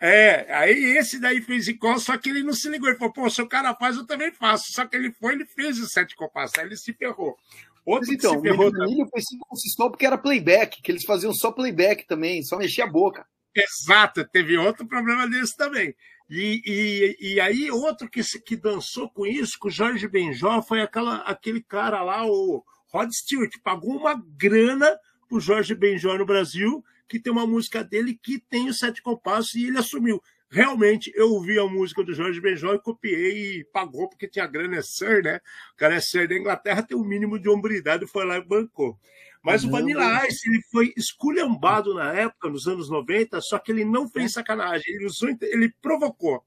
[0.00, 0.54] É.
[0.54, 2.88] aí esse daí fez igual, só que ele não se ligou.
[2.88, 4.72] Ele falou, pô, se o cara faz, eu também faço.
[4.72, 7.36] Só que ele foi, ele fez os sete compassos, aí ele se ferrou.
[7.84, 10.90] Outro Mas então, que o se ferrou Milho Vanille foi consistou porque era playback, que
[10.92, 13.26] eles faziam só playback também, só mexia a boca.
[13.54, 15.94] Exato, teve outro problema desse também.
[16.30, 20.62] E, e, e aí, outro que, se- que dançou com isso, com o Jorge Benjó,
[20.62, 26.26] foi aquela, aquele cara lá, o Rod Stewart, pagou uma grana pro Jorge Benjó no
[26.26, 30.22] Brasil, que tem uma música dele que tem os sete compassos, e ele assumiu.
[30.50, 34.76] Realmente, eu ouvi a música do Jorge Benjó e copiei e pagou, porque tinha grana,
[34.76, 35.40] é Sir, né?
[35.72, 38.98] O cara é Sir da Inglaterra, tem o mínimo de hombridade, foi lá e bancou.
[39.42, 39.80] Mas o Caramba.
[39.80, 44.34] Vanilla Ice ele foi esculhambado na época, nos anos 90, só que ele não fez
[44.34, 46.44] sacanagem, ele usou, ele provocou.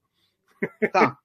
[0.93, 1.17] Tá.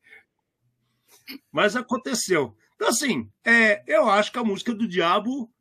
[1.53, 2.57] Mas aconteceu.
[2.81, 5.53] Então, assim, é, eu acho que a música do Diabo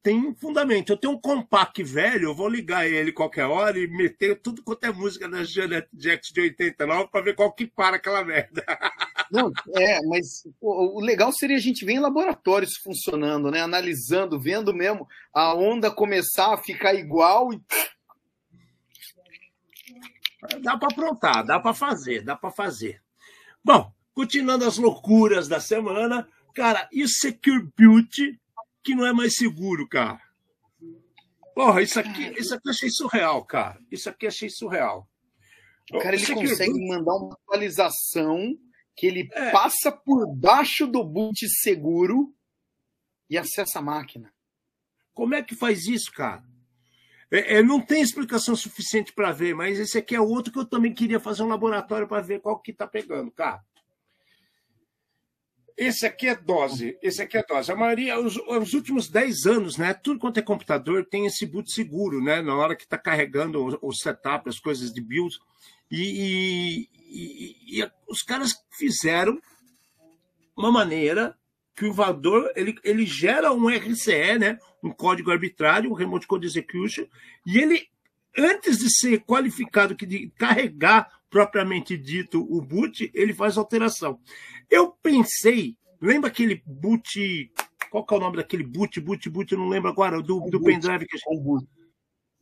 [0.00, 0.92] tem fundamento.
[0.92, 4.84] Eu tenho um compact velho, eu vou ligar ele qualquer hora e meter tudo quanto
[4.84, 8.64] é música da Janet Jackson de 89 para ver qual que para aquela merda.
[9.32, 13.60] Não, é, mas o, o legal seria a gente ver em laboratórios funcionando, né?
[13.60, 17.60] Analisando, vendo mesmo a onda começar a ficar igual e
[20.60, 23.00] Dá para aprontar, dá para fazer, dá para fazer.
[23.64, 28.40] Bom, continuando as loucuras da semana, cara, e o Secure Beauty,
[28.82, 30.20] que não é mais seguro, cara?
[31.54, 33.78] Porra, isso aqui, isso aqui eu achei surreal, cara.
[33.90, 35.08] Isso aqui eu achei surreal.
[35.92, 38.56] o cara ele Secure consegue Beauty- mandar uma atualização
[38.96, 39.50] que ele É.
[39.50, 42.34] passa por baixo do boot seguro
[43.28, 44.32] e acessa a máquina.
[45.12, 46.42] Como é que faz isso, cara?
[47.30, 50.64] É, é, não tem explicação suficiente para ver, mas esse aqui é outro que eu
[50.66, 53.62] também queria fazer um laboratório para ver qual que tá pegando, cara.
[55.76, 57.72] Esse aqui é dose, esse aqui é dose.
[57.72, 59.94] A maioria, os, os últimos 10 anos, né?
[59.94, 62.42] Tudo quanto é computador tem esse boot seguro, né?
[62.42, 65.38] Na hora que está carregando o, o setup, as coisas de build.
[65.90, 66.88] E, e-
[67.78, 69.40] e- e os caras fizeram
[70.56, 71.36] uma maneira
[71.74, 74.58] que o invasor ele, ele gera um RCE, né?
[74.82, 77.04] um código arbitrário, um Remote Code Execution,
[77.46, 77.86] e ele,
[78.36, 84.20] antes de ser qualificado, que de carregar propriamente dito o boot, ele faz alteração.
[84.70, 87.50] Eu pensei, lembra aquele boot,
[87.90, 90.60] qual que é o nome daquele boot, boot, boot, eu não lembro agora, do, do
[90.60, 90.64] Boot.
[90.66, 91.66] pendrive que a gente Com boot.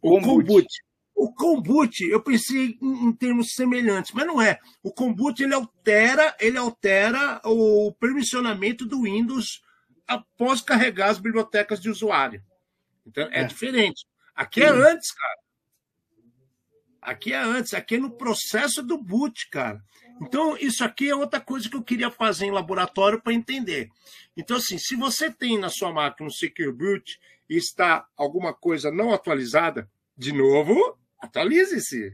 [0.02, 0.66] o kombucha.
[1.14, 4.58] O kombucha, eu pensei em, em termos semelhantes, mas não é.
[4.82, 9.62] O kombucha ele altera, ele altera o permissionamento do Windows
[10.08, 12.42] após carregar as bibliotecas de usuário.
[13.06, 13.44] Então é, É.
[13.44, 14.04] diferente.
[14.34, 15.38] Aqui é antes, cara.
[17.00, 19.82] Aqui é antes, aqui é no processo do boot, cara.
[20.20, 23.88] Então, isso aqui é outra coisa que eu queria fazer em laboratório para entender.
[24.36, 28.90] Então, assim, se você tem na sua máquina um Secure Boot e está alguma coisa
[28.90, 32.12] não atualizada, de novo, atualize-se.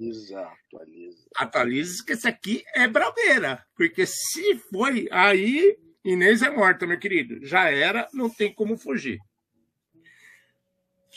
[0.00, 1.28] Exato, atualiza.
[1.36, 3.64] Atualize-se, que esse aqui é brabeira.
[3.76, 7.44] Porque se foi, aí Inês é morta, meu querido.
[7.46, 9.18] Já era, não tem como fugir.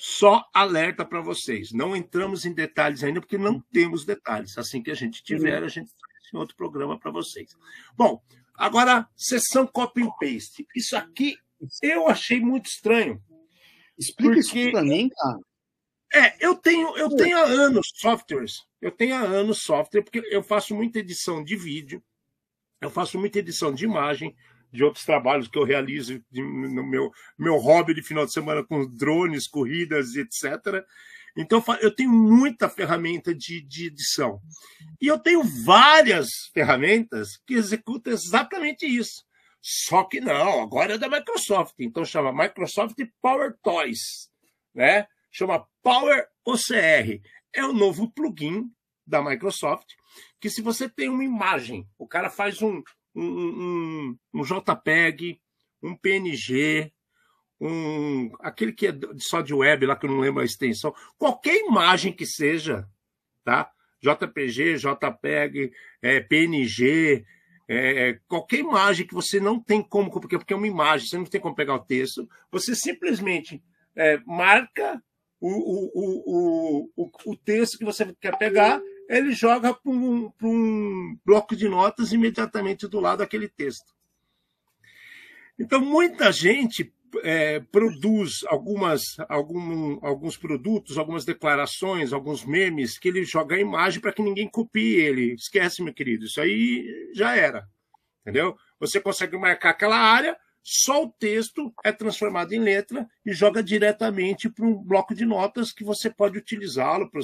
[0.04, 1.72] Só alerta para vocês.
[1.72, 4.58] Não entramos em detalhes ainda, porque não temos detalhes.
[4.58, 7.56] Assim que a gente tiver, a gente traz em outro programa para vocês.
[7.95, 8.20] Bom,
[8.56, 10.66] agora, sessão copy and paste.
[10.76, 11.38] Isso aqui
[11.84, 13.22] eu achei muito estranho.
[13.95, 15.39] Explica Porque- isso pra mim, cara.
[16.16, 18.64] É, eu tenho, eu tenho há anos softwares.
[18.82, 22.04] Eu tenho há anos software, porque eu faço muita edição de vídeo,
[22.82, 24.36] eu faço muita edição de imagem,
[24.72, 28.64] de outros trabalhos que eu realizo de- no meu, meu hobby de final de semana
[28.64, 30.84] com drones, corridas, etc.
[31.38, 34.40] Então, eu tenho muita ferramenta de, de edição.
[35.00, 39.24] E eu tenho várias ferramentas que executam exatamente isso.
[39.62, 41.76] Só que não, agora é da Microsoft.
[41.80, 44.30] Então chama Microsoft Power Toys,
[44.74, 45.06] né?
[45.30, 47.22] Chama Power OCR.
[47.54, 48.72] É o novo plugin
[49.06, 49.88] da Microsoft
[50.42, 52.82] que se você tem uma imagem, o cara faz um,
[53.16, 55.39] um, um, JPEG,
[55.82, 56.91] um PNG,
[57.59, 61.57] um aquele que é só de web lá que eu não lembro a extensão, qualquer
[61.57, 62.88] imagem que seja,
[63.43, 63.72] tá?
[64.01, 67.24] JPG, JPEG, é, PNG,
[67.68, 71.26] é, qualquer imagem que você não tem como, porque, porque é uma imagem, você não
[71.26, 73.64] tem como pegar o texto, você simplesmente
[73.95, 75.01] é, marca
[75.39, 78.82] o, o, o, o, o texto que você quer pegar,
[79.18, 83.93] ele joga para um, um bloco de notas imediatamente do lado daquele texto.
[85.59, 86.93] Então, muita gente
[87.24, 93.99] é, produz algumas, algum, alguns produtos, algumas declarações, alguns memes que ele joga a imagem
[93.99, 95.34] para que ninguém copie ele.
[95.34, 97.68] Esquece, meu querido, isso aí já era.
[98.22, 98.55] Entendeu?
[98.80, 104.49] Você consegue marcar aquela área, só o texto é transformado em letra e joga diretamente
[104.49, 107.22] para um bloco de notas que você pode utilizá-lo para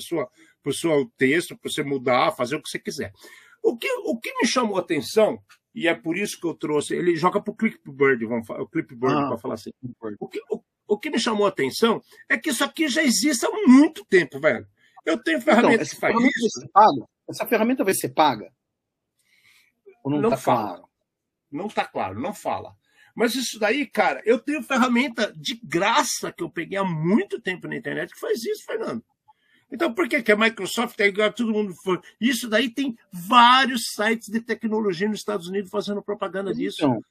[0.70, 3.14] o seu texto, para você mudar, fazer o que você quiser.
[3.62, 5.42] O que, o que me chamou a atenção,
[5.74, 8.68] e é por isso que eu trouxe, ele joga para o Clipboard, vamos falar, o
[8.68, 9.72] Clipboard, ah, para falar assim.
[10.20, 13.46] O que, o, o que me chamou a atenção é que isso aqui já existe
[13.46, 14.68] há muito tempo, velho.
[15.06, 16.70] Eu tenho ferramenta então, que faz isso.
[17.30, 18.52] Essa ferramenta vai ser paga?
[20.04, 20.68] Ou não, não tá fala.
[20.68, 20.90] Claro?
[21.52, 22.76] Não está claro, não fala.
[23.16, 27.68] Mas isso daí, cara, eu tenho ferramenta de graça que eu peguei há muito tempo
[27.68, 29.04] na internet que faz isso, Fernando.
[29.72, 31.74] Então, por que, que a Microsoft é igual todo mundo?
[32.20, 36.78] Isso daí tem vários sites de tecnologia nos Estados Unidos fazendo propaganda disso.
[36.80, 37.02] Então,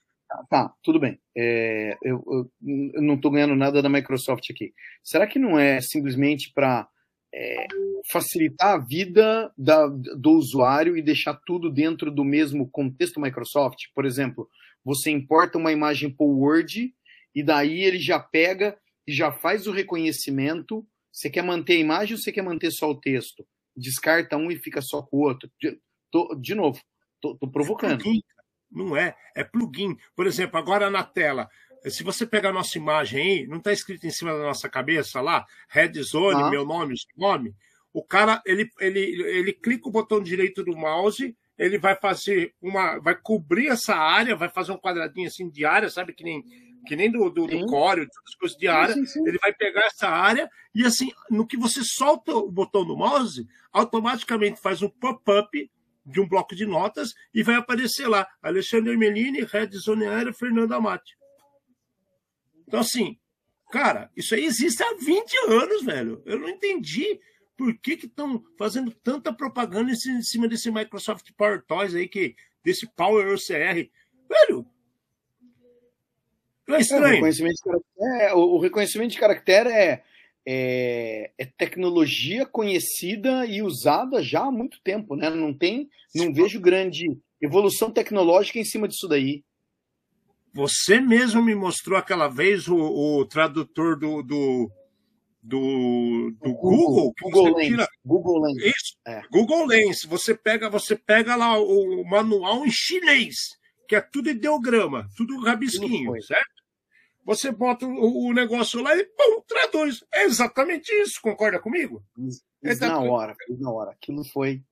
[0.49, 1.19] tá, tudo bem.
[1.35, 2.51] É, eu, eu,
[2.95, 4.73] eu, não estou ganhando nada da Microsoft aqui.
[5.03, 6.87] Será que não é simplesmente para
[7.33, 7.67] é,
[8.09, 13.85] facilitar a vida da, do usuário e deixar tudo dentro do mesmo contexto Microsoft?
[13.93, 14.49] Por exemplo,
[14.83, 16.93] você importa uma imagem para o Word
[17.35, 20.85] e daí ele já pega e já faz o reconhecimento.
[21.17, 23.43] Você quer manter a imagem ou você quer manter só o texto?
[23.75, 25.49] Descarta um e fica só com o outro.
[25.59, 25.75] De,
[26.11, 26.79] tô, de novo,
[27.19, 27.93] tô, tô provocando.
[27.93, 28.23] É plugin,
[28.69, 29.97] não é, é plugin.
[30.15, 31.49] Por exemplo, agora na tela,
[31.87, 35.19] se você pegar a nossa imagem aí, não está escrito em cima da nossa cabeça
[35.19, 36.51] lá, Red Zone, ah.
[36.51, 37.55] meu nome, seu nome.
[37.91, 42.99] O cara, ele, ele, ele clica o botão direito do mouse ele vai fazer uma.
[42.99, 46.13] vai cobrir essa área, vai fazer um quadradinho assim de área, sabe?
[46.13, 46.43] Que nem,
[46.85, 48.93] que nem do, do, do core, todas as coisas de área.
[48.93, 49.27] Sim, sim, sim.
[49.27, 53.47] Ele vai pegar essa área e assim, no que você solta o botão do mouse,
[53.71, 55.71] automaticamente faz um pop-up
[56.05, 58.27] de um bloco de notas e vai aparecer lá.
[58.41, 61.17] Alexandre Melini, Red Zone Aérea, Fernando Amati.
[62.67, 63.17] Então, assim,
[63.71, 66.21] cara, isso aí existe há 20 anos, velho.
[66.25, 67.19] Eu não entendi
[67.57, 72.87] por que estão fazendo tanta propaganda em cima desse Microsoft Power Toys aí, que, desse
[72.95, 73.89] Power OCR?
[74.29, 74.65] Velho,
[76.67, 77.05] não é estranho.
[77.05, 80.03] É, o, reconhecimento de caractere, é, o, reconhecimento de caractere é,
[80.45, 85.29] é, é, tecnologia conhecida e usada já há muito tempo, né?
[85.29, 87.05] Não tem, não vejo grande
[87.41, 89.43] evolução tecnológica em cima disso daí.
[90.53, 94.71] Você mesmo me mostrou aquela vez o, o tradutor do, do,
[95.43, 97.67] do, do Google, Google, Google Lens.
[97.67, 97.87] Tira...
[98.03, 98.57] Google Lens.
[98.57, 99.21] Isso, é.
[99.31, 100.03] Google Lens.
[100.05, 103.35] Você pega, você pega lá o manual em chinês,
[103.87, 106.56] que é tudo ideograma, tudo rabisquinho, certo?
[107.27, 110.01] Você bota o, o, negócio lá e pum, traduz.
[110.13, 112.01] É exatamente isso, concorda comigo?
[112.17, 113.91] Isso, isso é na hora, na hora.
[113.91, 114.63] Aquilo foi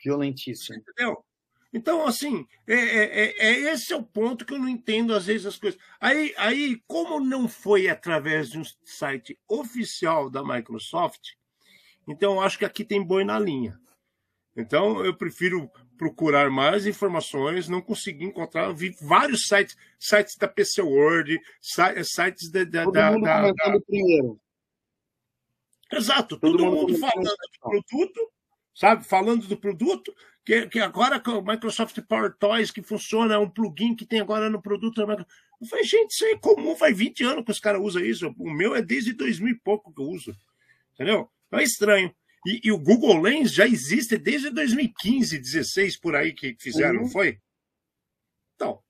[0.00, 0.78] violentíssimo.
[0.78, 1.24] Entendeu?
[1.72, 5.26] Então, assim, é, é, é, é, esse é o ponto que eu não entendo às
[5.26, 5.80] vezes as coisas.
[6.00, 11.32] Aí, aí, como não foi através de um site oficial da Microsoft,
[12.06, 13.80] então eu acho que aqui tem boi na linha.
[14.56, 15.68] Então, eu prefiro
[16.00, 22.64] procurar mais informações, não consegui encontrar, vi vários sites, sites da PC World, sites da...
[22.64, 23.80] da, Todo da, mundo da, da...
[23.86, 24.40] primeiro.
[25.92, 28.32] Exato, todo, todo mundo, mundo falando do produto,
[28.74, 29.04] sabe?
[29.04, 33.50] Falando do produto, que, que agora com o Microsoft Power Toys, que funciona, é um
[33.50, 35.02] plugin que tem agora no produto.
[35.02, 38.34] Eu falei, gente, isso é comum, faz 20 anos que os caras usam isso.
[38.38, 40.34] O meu é desde 2000 e pouco que eu uso.
[40.94, 41.30] Entendeu?
[41.46, 42.14] Então é estranho.
[42.46, 47.02] E, e o Google Lens já existe desde 2015, 16 por aí que fizeram, uhum.
[47.02, 47.38] não foi?
[48.54, 48.80] Então,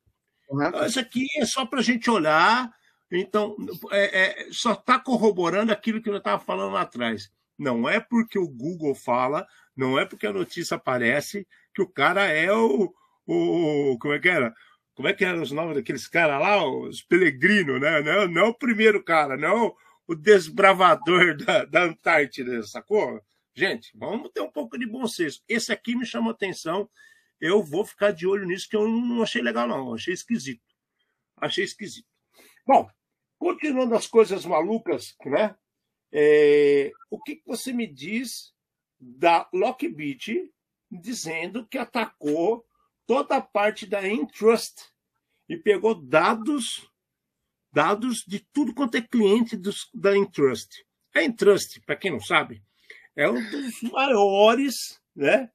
[0.48, 0.86] uhum.
[0.86, 2.70] isso aqui é só para a gente olhar.
[3.10, 3.56] Então,
[3.90, 7.30] é, é, só está corroborando aquilo que eu estava falando lá atrás.
[7.58, 9.46] Não é porque o Google fala,
[9.76, 12.94] não é porque a notícia aparece que o cara é o.
[13.26, 14.54] o como é que era?
[14.94, 16.64] Como é que eram os nomes daqueles caras lá?
[16.64, 18.00] Os Pelegrino, né?
[18.00, 19.74] Não, não o primeiro cara, não
[20.06, 23.20] o desbravador da, da Antártida, sacou?
[23.54, 25.42] Gente, vamos ter um pouco de bom senso.
[25.48, 26.88] Esse aqui me chamou atenção.
[27.40, 29.94] Eu vou ficar de olho nisso, que eu não achei legal, não.
[29.94, 30.62] Achei esquisito.
[31.36, 32.08] Achei esquisito.
[32.66, 32.88] Bom,
[33.38, 35.56] continuando as coisas malucas, né?
[36.12, 38.52] É, o que você me diz
[38.98, 40.52] da Lockbit
[40.90, 42.66] dizendo que atacou
[43.06, 44.90] toda a parte da Entrust
[45.48, 46.90] e pegou dados
[47.72, 50.84] dados de tudo quanto é cliente dos, da Entrust.
[51.14, 52.62] A Entrust, para quem não sabe,
[53.16, 55.50] é um dos maiores né,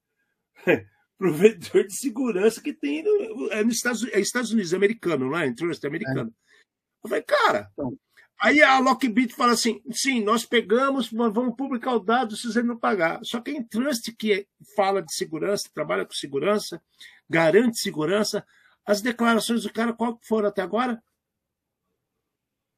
[1.17, 5.37] provedor de segurança que tem no, é nos Estados, é Estados Unidos, é americano, não
[5.37, 5.47] é?
[5.47, 6.29] Entrust é americano.
[6.29, 7.05] É.
[7.05, 7.97] Eu falei, cara, então,
[8.41, 12.61] Aí a Lockbit fala assim: sim, nós pegamos, nós vamos publicar o dado se você
[12.61, 13.19] não pagar.
[13.23, 16.81] Só que a Entrust, que fala de segurança, trabalha com segurança,
[17.29, 18.45] garante segurança,
[18.85, 21.01] as declarações do cara, qual foram até agora?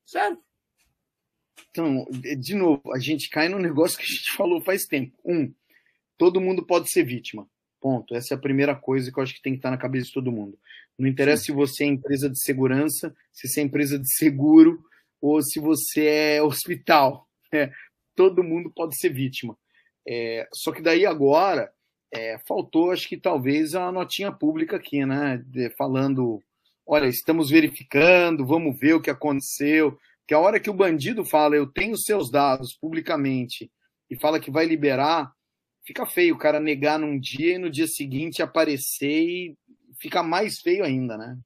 [0.06, 0.42] Sério?
[1.70, 5.16] Então, de novo, a gente cai no negócio que a gente falou faz tempo.
[5.26, 5.54] Um,
[6.18, 7.48] todo mundo pode ser vítima.
[7.80, 8.16] Ponto.
[8.16, 10.14] Essa é a primeira coisa que eu acho que tem que estar na cabeça de
[10.14, 10.58] todo mundo.
[10.98, 14.84] Não interessa se você é empresa de segurança, se você é empresa de seguro
[15.22, 17.26] ou se você é hospital.
[17.50, 17.72] Né?
[18.14, 19.58] Todo mundo pode ser vítima.
[20.06, 21.72] É, só que daí agora
[22.14, 25.42] é, faltou, acho que talvez a notinha pública aqui, né?
[25.46, 26.44] De, falando,
[26.86, 29.98] olha, estamos verificando, vamos ver o que aconteceu.
[30.28, 33.72] Que a hora que o bandido fala, eu tenho seus dados publicamente
[34.10, 35.32] e fala que vai liberar,
[35.86, 39.58] fica feio o cara negar num dia e no dia seguinte aparecer e
[40.00, 41.38] fica mais feio ainda, né?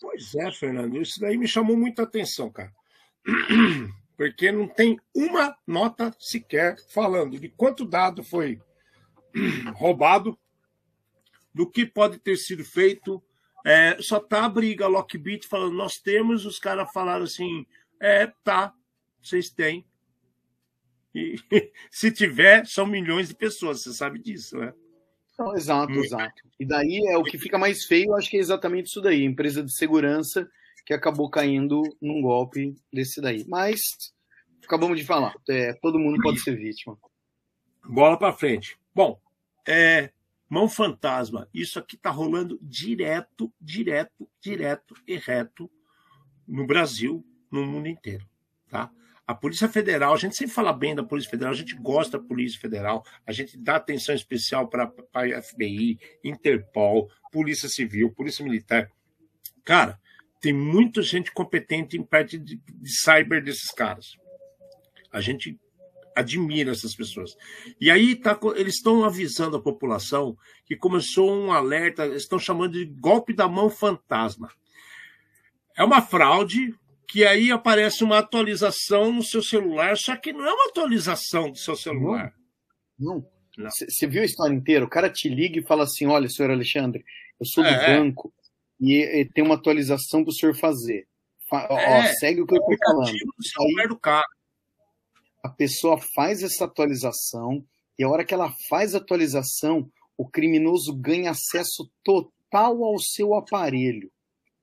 [0.00, 2.72] Pois é, Fernando, isso daí me chamou muita atenção, cara.
[4.16, 8.60] Porque não tem uma nota sequer falando de quanto dado foi
[9.76, 10.38] roubado,
[11.54, 13.22] do que pode ter sido feito.
[13.64, 17.66] É, só tá a briga Lockbit falando, nós temos, os caras falaram assim,
[18.00, 18.72] é, tá,
[19.22, 19.84] vocês têm.
[21.14, 21.36] E
[21.90, 24.72] se tiver, são milhões de pessoas, você sabe disso, né?
[25.38, 26.42] Não, exato, exato.
[26.58, 29.62] E daí é o que fica mais feio, acho que é exatamente isso daí, empresa
[29.62, 30.48] de segurança
[30.84, 33.44] que acabou caindo num golpe desse daí.
[33.46, 34.12] Mas
[34.64, 36.98] acabamos de falar, é, todo mundo pode ser vítima.
[37.84, 38.78] Bola para frente.
[38.94, 39.20] Bom,
[39.66, 40.10] é,
[40.48, 45.70] mão fantasma, isso aqui tá rolando direto, direto, direto e reto
[46.46, 48.26] no Brasil, no mundo inteiro,
[48.68, 48.90] tá?
[49.26, 52.24] A Polícia Federal, a gente sempre fala bem da Polícia Federal, a gente gosta da
[52.24, 58.90] Polícia Federal, a gente dá atenção especial para a FBI, Interpol, Polícia Civil, Polícia Militar.
[59.62, 60.00] Cara,
[60.40, 64.16] tem muita gente competente em parte de, de cyber desses caras.
[65.12, 65.60] A gente
[66.18, 67.36] admira essas pessoas.
[67.80, 72.84] E aí tá, eles estão avisando a população que começou um alerta, estão chamando de
[72.84, 74.50] golpe da mão fantasma.
[75.76, 76.74] É uma fraude,
[77.06, 81.56] que aí aparece uma atualização no seu celular, só que não é uma atualização do
[81.58, 82.34] seu celular.
[82.98, 83.24] Não.
[83.70, 84.84] Você viu a história inteira?
[84.84, 87.04] O cara te liga e fala assim: olha, senhor Alexandre,
[87.40, 87.98] eu sou do é.
[87.98, 88.32] banco
[88.80, 91.06] e, e, tem uma atualização para o senhor fazer.
[91.48, 93.12] Fa é, ó, segue o que eu estou falando.
[93.12, 94.26] Do celular aí, do cara.
[95.48, 97.64] A pessoa faz essa atualização
[97.98, 103.34] e a hora que ela faz a atualização, o criminoso ganha acesso total ao seu
[103.34, 104.12] aparelho.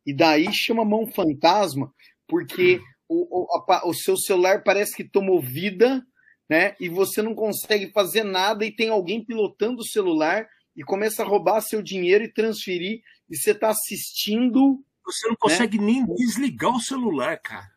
[0.06, 1.92] E daí chama mão fantasma,
[2.28, 2.80] porque
[3.10, 6.06] o, o, a, o seu celular parece que tomou vida,
[6.48, 6.76] né?
[6.80, 11.26] E você não consegue fazer nada e tem alguém pilotando o celular e começa a
[11.26, 14.86] roubar seu dinheiro e transferir e você está assistindo.
[15.04, 15.86] Você não consegue né?
[15.86, 17.72] nem desligar o celular, cara.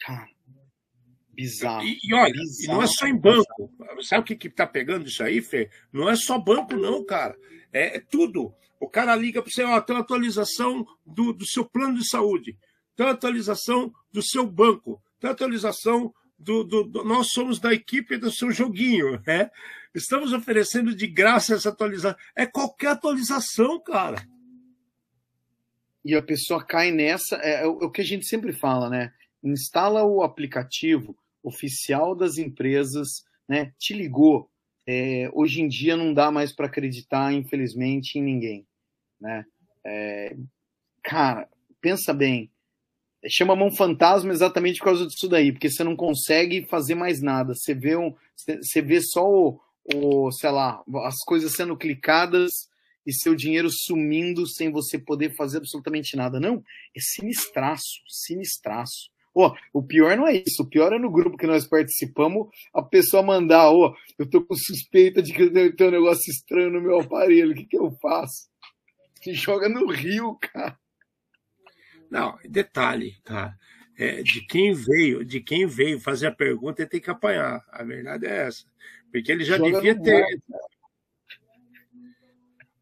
[0.00, 0.35] Cara,
[1.36, 1.84] bizarro.
[1.84, 3.70] E, e olha, bizarro, e não é só em banco.
[4.02, 5.70] Sabe o que que tá pegando isso aí, Fê?
[5.92, 7.36] Não é só banco, não, cara.
[7.72, 8.54] É, é tudo.
[8.80, 12.56] O cara liga para você, ó, tem uma atualização do, do seu plano de saúde
[12.96, 18.32] tem atualização do seu banco, tem atualização do, do, do, Nós somos da equipe do
[18.32, 19.50] seu joguinho, né?
[19.94, 22.18] Estamos oferecendo de graça essa atualização.
[22.34, 24.26] É qualquer atualização, cara.
[26.04, 27.36] E a pessoa cai nessa.
[27.36, 29.12] É, é o que a gente sempre fala, né?
[29.42, 31.16] Instala o aplicativo
[31.46, 33.72] oficial das empresas, né?
[33.78, 34.50] Te ligou.
[34.86, 38.66] É, hoje em dia não dá mais para acreditar, infelizmente, em ninguém,
[39.20, 39.44] né?
[39.84, 40.36] É,
[41.02, 41.48] cara,
[41.80, 42.50] pensa bem
[43.28, 47.54] chama mão fantasma exatamente por causa disso daí, porque você não consegue fazer mais nada.
[47.54, 49.60] Você vê, um, você vê só o,
[49.94, 52.68] o, sei lá, as coisas sendo clicadas
[53.06, 56.40] e seu dinheiro sumindo sem você poder fazer absolutamente nada.
[56.40, 56.62] Não,
[56.94, 59.10] é sinistraço, sinistraço.
[59.38, 62.80] Oh, o pior não é isso, o pior é no grupo que nós participamos, a
[62.80, 66.80] pessoa mandar, ó, oh, eu tô com suspeita de que tenho um negócio estranho no
[66.80, 68.48] meu aparelho, o que, que eu faço?
[69.22, 70.78] Se joga no rio, cara.
[72.10, 73.54] Não, detalhe, cara.
[73.98, 77.62] É, de quem veio, de quem veio fazer a pergunta, ele tem que apanhar.
[77.70, 78.64] A verdade é essa.
[79.12, 80.24] Porque ele já Joga devia ter.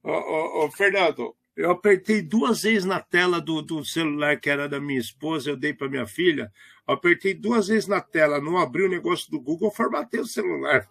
[0.05, 4.69] Ô, ô, ô, Fernando, eu apertei duas vezes na tela do, do celular que era
[4.69, 6.53] da minha esposa, eu dei para minha filha.
[6.87, 10.89] Apertei duas vezes na tela, não abri o negócio do Google, formatei o celular.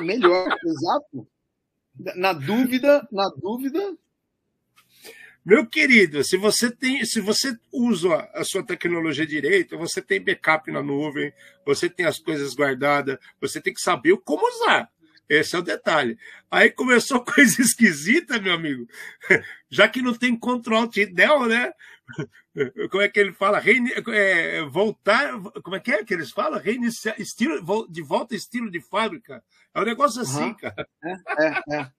[0.00, 1.26] Melhor, exato.
[2.16, 3.96] Na dúvida, na dúvida,
[5.44, 10.70] meu querido, se você tem, se você usa a sua tecnologia direito, você tem backup
[10.70, 11.32] na nuvem,
[11.66, 14.88] você tem as coisas guardadas, você tem que saber como usar.
[15.32, 16.18] Esse é o detalhe.
[16.50, 18.86] Aí começou coisa esquisita, meu amigo.
[19.70, 21.72] Já que não tem control del, né?
[22.90, 23.58] Como é que ele fala?
[23.58, 23.90] Reine...
[24.08, 25.32] É, voltar.
[25.62, 26.60] Como é que é que eles falam?
[26.60, 27.18] Reiniciar.
[27.18, 27.88] Estilo...
[27.88, 29.42] De volta estilo de fábrica.
[29.74, 30.54] É um negócio assim, uhum.
[30.54, 30.86] cara.
[31.02, 31.12] É,
[31.46, 31.90] é, é.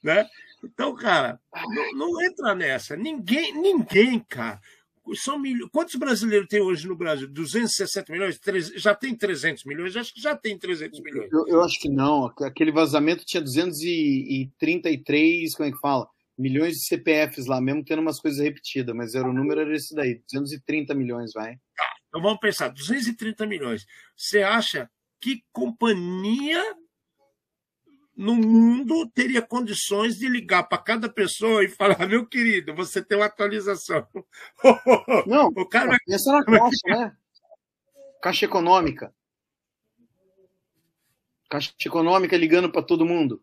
[0.00, 0.28] Né?
[0.62, 2.96] Então, cara, não, não, entra nessa.
[2.96, 4.60] Ninguém, ninguém, cara.
[5.14, 5.68] São mil...
[5.70, 7.28] Quantos brasileiros tem hoje no Brasil?
[7.28, 8.40] 260 milhões?
[8.76, 9.96] Já tem 300 milhões?
[9.96, 11.32] Acho que já tem 300 milhões.
[11.32, 12.26] Eu, eu acho que não.
[12.40, 16.08] Aquele vazamento tinha 233, como é que fala?
[16.38, 19.94] Milhões de CPFs lá, mesmo tendo umas coisas repetidas, mas era o número era esse
[19.94, 21.56] daí, 230 milhões, vai.
[21.76, 23.84] Tá, então vamos pensar, 230 milhões.
[24.16, 24.88] Você acha
[25.20, 26.62] que companhia
[28.20, 33.16] no mundo teria condições de ligar para cada pessoa e falar, meu querido, você tem
[33.16, 34.06] uma atualização.
[35.26, 37.16] Não, o cara pensa na caixa, né?
[38.20, 39.14] Caixa econômica.
[41.48, 43.42] Caixa econômica ligando para todo mundo.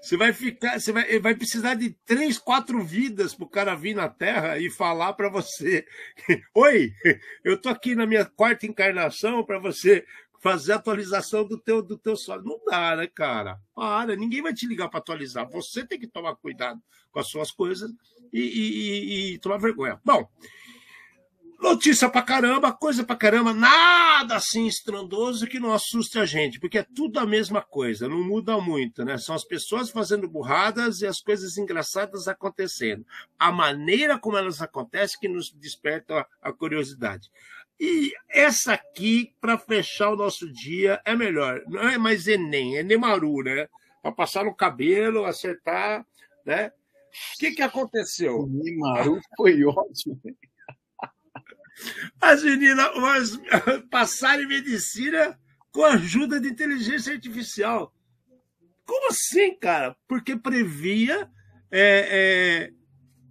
[0.00, 3.96] Você vai ficar, você vai, vai precisar de três, quatro vidas para o cara vir
[3.96, 5.84] na Terra e falar para você:
[6.54, 6.92] Oi,
[7.42, 10.06] eu tô aqui na minha quarta encarnação para você
[10.44, 12.50] fazer atualização do teu, do teu sólido.
[12.50, 13.58] Não dá, né, cara?
[13.74, 15.48] Para, ninguém vai te ligar para atualizar.
[15.48, 16.78] Você tem que tomar cuidado
[17.10, 17.90] com as suas coisas
[18.30, 19.98] e, e, e, tomar vergonha.
[20.04, 20.28] Bom,
[21.58, 26.76] notícia pra caramba, coisa pra caramba, nada assim estrondoso que não assuste a gente, porque
[26.76, 29.16] é tudo a mesma coisa, não muda muito, né?
[29.16, 33.06] São as pessoas fazendo burradas e as coisas engraçadas acontecendo.
[33.38, 37.30] A maneira como elas acontecem que nos desperta a curiosidade.
[37.78, 41.62] E essa aqui, para fechar o nosso dia, é melhor.
[41.66, 43.68] Não é mais Enem, é Nemaru, né?
[44.00, 46.06] Para passar no cabelo, acertar,
[46.44, 46.68] né?
[46.68, 48.46] O que, que aconteceu?
[48.46, 50.20] Nemaru foi ótimo.
[52.20, 52.88] As meninas
[53.90, 55.38] passaram em medicina
[55.72, 57.92] com a ajuda de inteligência artificial.
[58.86, 59.96] Como assim, cara?
[60.06, 61.28] Porque previa
[61.70, 62.72] é, é,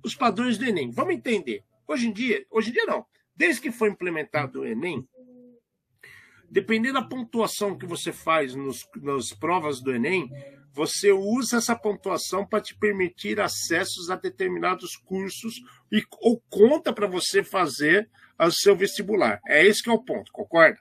[0.04, 0.92] os padrões do Enem.
[0.92, 1.64] Vamos entender.
[1.88, 3.06] Hoje em dia, hoje em dia não.
[3.36, 5.08] Desde que foi implementado o Enem,
[6.50, 10.30] dependendo da pontuação que você faz nos, nas provas do Enem,
[10.72, 15.62] você usa essa pontuação para te permitir acessos a determinados cursos
[15.92, 18.10] e, ou conta para você fazer
[18.40, 19.40] o seu vestibular.
[19.48, 20.80] É esse que é o ponto, concorda?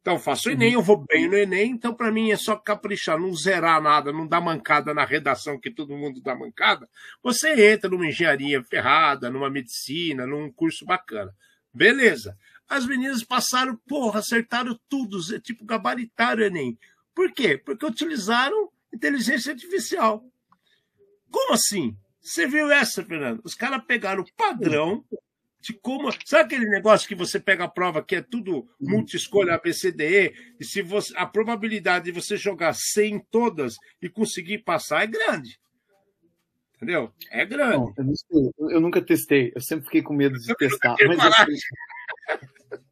[0.00, 3.18] Então, faço o Enem, eu vou bem no Enem, então para mim é só caprichar,
[3.18, 6.86] não zerar nada, não dar mancada na redação que todo mundo dá mancada.
[7.22, 11.34] Você entra numa engenharia ferrada, numa medicina, num curso bacana.
[11.74, 12.36] Beleza.
[12.68, 16.78] As meninas passaram, porra, acertaram tudo, tipo, gabaritaram o Enem.
[17.14, 17.58] Por quê?
[17.58, 20.24] Porque utilizaram inteligência artificial.
[21.30, 21.96] Como assim?
[22.20, 23.40] Você viu essa, Fernando?
[23.44, 25.04] Os caras pegaram o padrão
[25.60, 26.10] de como.
[26.24, 30.80] Sabe aquele negócio que você pega a prova que é tudo multi-escolha ABCDE, e se
[30.80, 35.58] você, a probabilidade de você jogar 100 todas e conseguir passar é grande.
[36.76, 37.12] Entendeu?
[37.30, 37.76] É grande.
[37.76, 40.96] Não, eu, sei, eu, nunca testei, eu sempre fiquei com medo de testar.
[41.06, 41.52] Mas assim,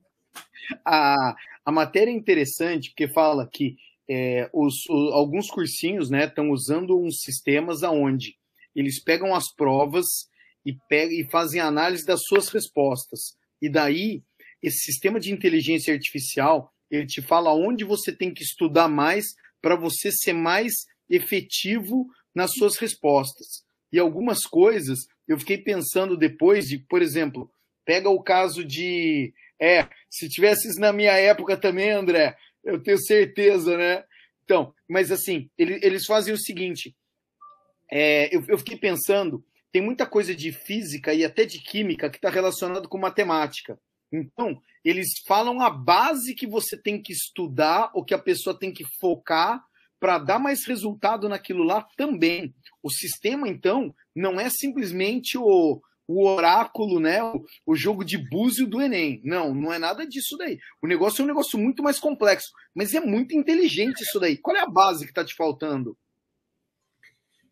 [0.84, 3.76] a, a matéria é interessante porque fala que
[4.08, 8.36] é, os, alguns cursinhos estão né, usando uns sistemas aonde
[8.74, 10.06] eles pegam as provas
[10.64, 13.36] e, pegam, e fazem análise das suas respostas.
[13.60, 14.22] E daí,
[14.62, 19.76] esse sistema de inteligência artificial, ele te fala onde você tem que estudar mais para
[19.76, 23.64] você ser mais efetivo nas suas respostas.
[23.92, 27.50] E algumas coisas eu fiquei pensando depois de, por exemplo,
[27.84, 29.32] pega o caso de.
[29.60, 34.04] É, se tivesse na minha época também, André, eu tenho certeza, né?
[34.44, 36.96] Então, mas assim, ele, eles fazem o seguinte:
[37.90, 42.16] é, eu, eu fiquei pensando, tem muita coisa de física e até de química que
[42.16, 43.78] está relacionado com matemática.
[44.12, 48.72] Então, eles falam a base que você tem que estudar, ou que a pessoa tem
[48.72, 49.64] que focar
[50.02, 52.52] para dar mais resultado naquilo lá também.
[52.82, 57.22] O sistema, então, não é simplesmente o, o oráculo, né?
[57.22, 59.20] O, o, jogo de búzio do Enem.
[59.22, 60.58] Não, não é nada disso daí.
[60.82, 64.36] O negócio é um negócio muito mais complexo, mas é muito inteligente isso daí.
[64.36, 65.96] Qual é a base que está te faltando?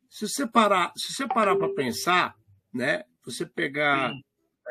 [0.09, 2.35] Se você parar, se você parar para pensar,
[2.75, 3.05] né?
[3.25, 4.13] Você pegar,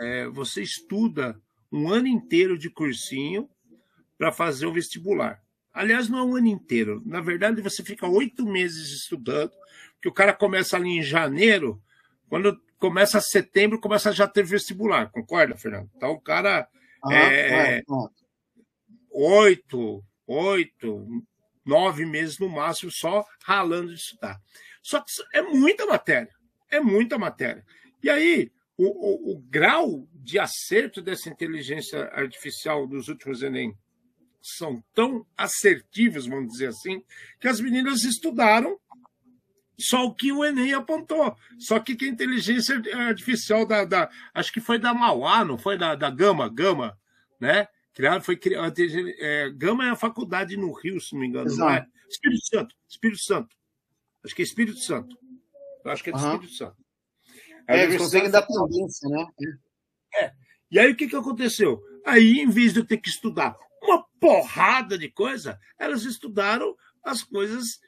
[0.01, 1.41] é, você estuda
[1.71, 3.49] um ano inteiro de cursinho
[4.17, 5.41] para fazer o vestibular.
[5.73, 7.01] Aliás, não é um ano inteiro.
[7.05, 9.51] Na verdade, você fica oito meses estudando,
[10.01, 11.81] que o cara começa ali em janeiro,
[12.27, 15.89] quando começa setembro, começa a já ter vestibular, concorda, Fernando?
[15.95, 16.67] Então o cara
[17.03, 17.81] ah, é,
[19.11, 21.23] oito, oito,
[21.65, 24.39] nove meses no máximo só ralando de estudar.
[24.81, 26.33] Só que é muita matéria,
[26.71, 27.65] é muita matéria.
[28.01, 33.77] E aí, o, o, o grau de acerto dessa inteligência artificial dos últimos Enem
[34.41, 37.03] são tão assertivos, vamos dizer assim,
[37.39, 38.79] que as meninas estudaram
[39.77, 41.35] só o que o Enem apontou.
[41.57, 45.77] Só que, que a inteligência artificial da, da, Acho que foi da Mauá, não foi
[45.77, 46.97] da, da Gama, Gama,
[47.39, 47.67] né?
[47.93, 48.73] Criado, foi criado.
[49.19, 51.85] É, Gama é a faculdade no Rio, se não me engano, não é?
[52.09, 53.55] Espírito Santo, Espírito Santo.
[54.23, 55.17] Acho que é Espírito Santo.
[55.83, 56.33] Eu acho que é do uhum.
[56.33, 56.77] Espírito Santo.
[57.67, 59.25] É, eles conseguem dar tendência, né?
[60.15, 60.31] É.
[60.71, 61.81] E aí o que, que aconteceu?
[62.05, 63.55] Aí, em vez de eu ter que estudar
[63.89, 67.79] uma porrada de coisa, elas estudaram as coisas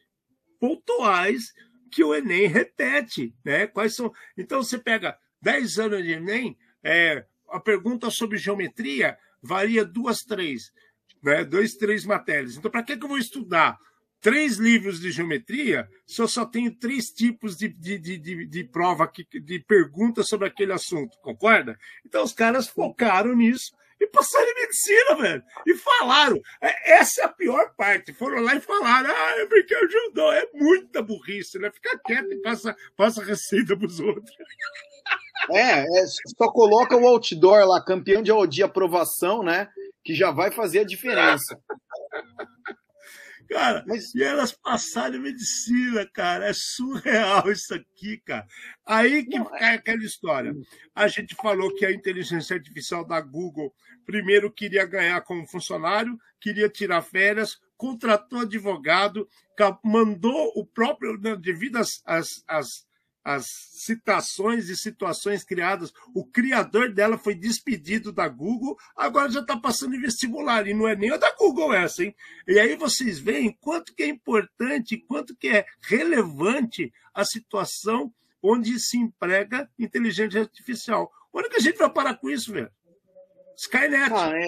[0.60, 1.52] pontuais
[1.92, 3.68] que o Enem repete, né?
[3.68, 4.12] Quais são?
[4.38, 10.72] Então você pega 10 anos de Enem, é, a pergunta sobre geometria varia duas, três,
[11.22, 11.44] né?
[11.44, 12.56] Dois, três matérias.
[12.56, 13.78] Então, para que, que eu vou estudar
[14.22, 19.12] três livros de geometria se eu só tenho três tipos de, de, de, de, prova,
[19.30, 21.78] de perguntas sobre aquele assunto, concorda?
[22.06, 23.72] Então os caras focaram nisso
[24.02, 25.44] e passaram em medicina, velho.
[25.68, 26.42] E falaram.
[26.60, 28.14] É, essa é a pior parte.
[28.14, 30.34] Foram lá e falaram, ah, é porque ajudou.
[30.34, 31.72] É muita burrice, né?
[31.72, 34.36] Fica quieto e passa, passa receita pros outros.
[35.52, 36.06] É, é,
[36.38, 39.70] só coloca o outdoor lá, campeão de, de aprovação, né?
[40.04, 41.60] Que já vai fazer a diferença.
[43.52, 44.16] Cara, Mas...
[44.16, 46.48] e elas passaram em medicina, cara.
[46.48, 48.48] É surreal isso aqui, cara.
[48.86, 49.74] Aí que Não, é...
[49.74, 50.56] aquela história.
[50.96, 53.74] A gente falou que a inteligência artificial da Google
[54.06, 59.28] primeiro queria ganhar como funcionário, queria tirar férias, contratou advogado,
[59.84, 62.86] mandou o próprio, devido às, às, às
[63.24, 65.94] as citações e situações criadas.
[66.14, 70.68] O criador dela foi despedido da Google, agora já está passando em vestibular.
[70.68, 72.16] E não é nem a da Google essa, hein?
[72.48, 78.80] E aí vocês veem quanto que é importante, quanto que é relevante a situação onde
[78.80, 81.12] se emprega inteligência artificial.
[81.34, 82.72] Onde que a gente vai parar com isso, velho?
[83.56, 84.12] Skynet.
[84.12, 84.46] Ah, é.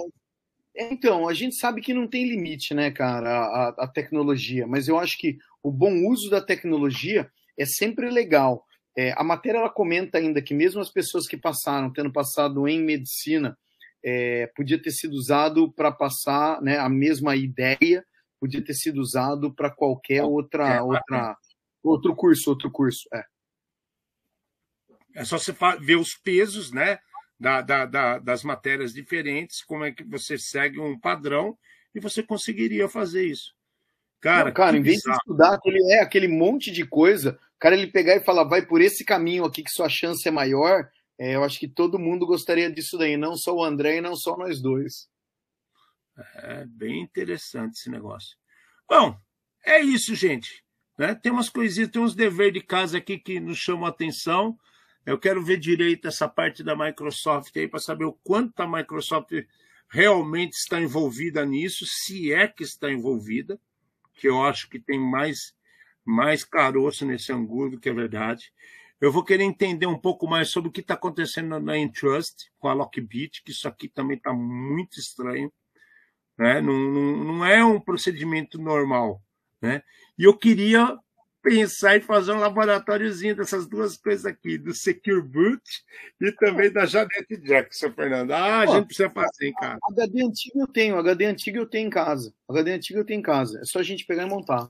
[0.76, 4.98] Então, a gente sabe que não tem limite, né, cara, a, a tecnologia, mas eu
[4.98, 8.65] acho que o bom uso da tecnologia é sempre legal.
[8.95, 12.81] É, a matéria ela comenta ainda que mesmo as pessoas que passaram, tendo passado em
[12.81, 13.57] medicina,
[14.03, 18.05] é, podia ter sido usado para passar né, a mesma ideia,
[18.39, 21.38] podia ter sido usado para qualquer outra, é, outra,
[21.81, 23.07] outro curso, outro curso.
[23.13, 23.23] É,
[25.15, 26.99] é só você ver os pesos, né?
[27.39, 31.57] Da, da, da, das matérias diferentes, como é que você segue um padrão
[31.93, 33.53] e você conseguiria fazer isso.
[34.24, 35.18] Cara, não, cara em vez bizarro.
[35.18, 38.66] de estudar aquele, é, aquele monte de coisa, o cara ele pegar e falar, vai
[38.66, 40.90] por esse caminho aqui que sua chance é maior,
[41.20, 44.16] é, eu acho que todo mundo gostaria disso daí, não só o André e não
[44.16, 45.10] só nós dois.
[46.38, 48.38] É bem interessante esse negócio.
[48.88, 49.20] Bom,
[49.66, 50.64] é isso, gente.
[50.98, 51.14] Né?
[51.16, 54.58] Tem umas coisinhas, tem uns deveres de casa aqui que nos chamam a atenção.
[55.06, 59.34] Eu quero ver direito essa parte da Microsoft aí para saber o quanto a Microsoft
[59.90, 63.60] realmente está envolvida nisso, se é que está envolvida
[64.14, 65.53] que eu acho que tem mais,
[66.06, 68.52] mais caroço nesse angu do que é verdade.
[68.99, 72.69] Eu vou querer entender um pouco mais sobre o que está acontecendo na Entrust com
[72.69, 75.52] a Lockbit, que isso aqui também está muito estranho.
[76.38, 76.61] Né?
[76.61, 79.22] Não, não, não é um procedimento normal.
[79.61, 79.84] Né?
[80.18, 80.98] E eu queria
[81.44, 85.61] pensar em fazer um laboratóriozinho dessas duas coisas aqui, do Secure Boot
[86.20, 88.32] e também da Janete Jackson, Fernando.
[88.32, 89.78] Ah, a gente precisa fazer, hein, cara.
[89.91, 92.34] HD antigo eu tenho, HD antigo eu tenho em casa.
[92.49, 93.60] HD antigo eu tenho em casa.
[93.60, 94.70] É só a gente pegar e montar.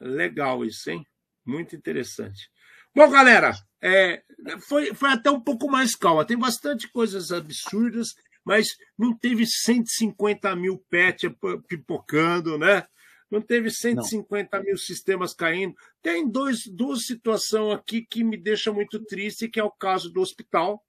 [0.00, 1.06] Legal isso, hein?
[1.46, 2.50] Muito interessante.
[2.92, 4.20] Bom, galera, é,
[4.66, 6.24] foi, foi até um pouco mais calma.
[6.24, 8.14] Tem bastante coisas absurdas,
[8.44, 11.30] mas não teve 150 mil pets
[11.68, 12.84] pipocando, né?
[13.32, 14.64] Não teve 150 não.
[14.64, 15.74] mil sistemas caindo.
[16.02, 20.20] Tem dois, duas situações aqui que me deixam muito triste, que é o caso do
[20.20, 20.84] hospital,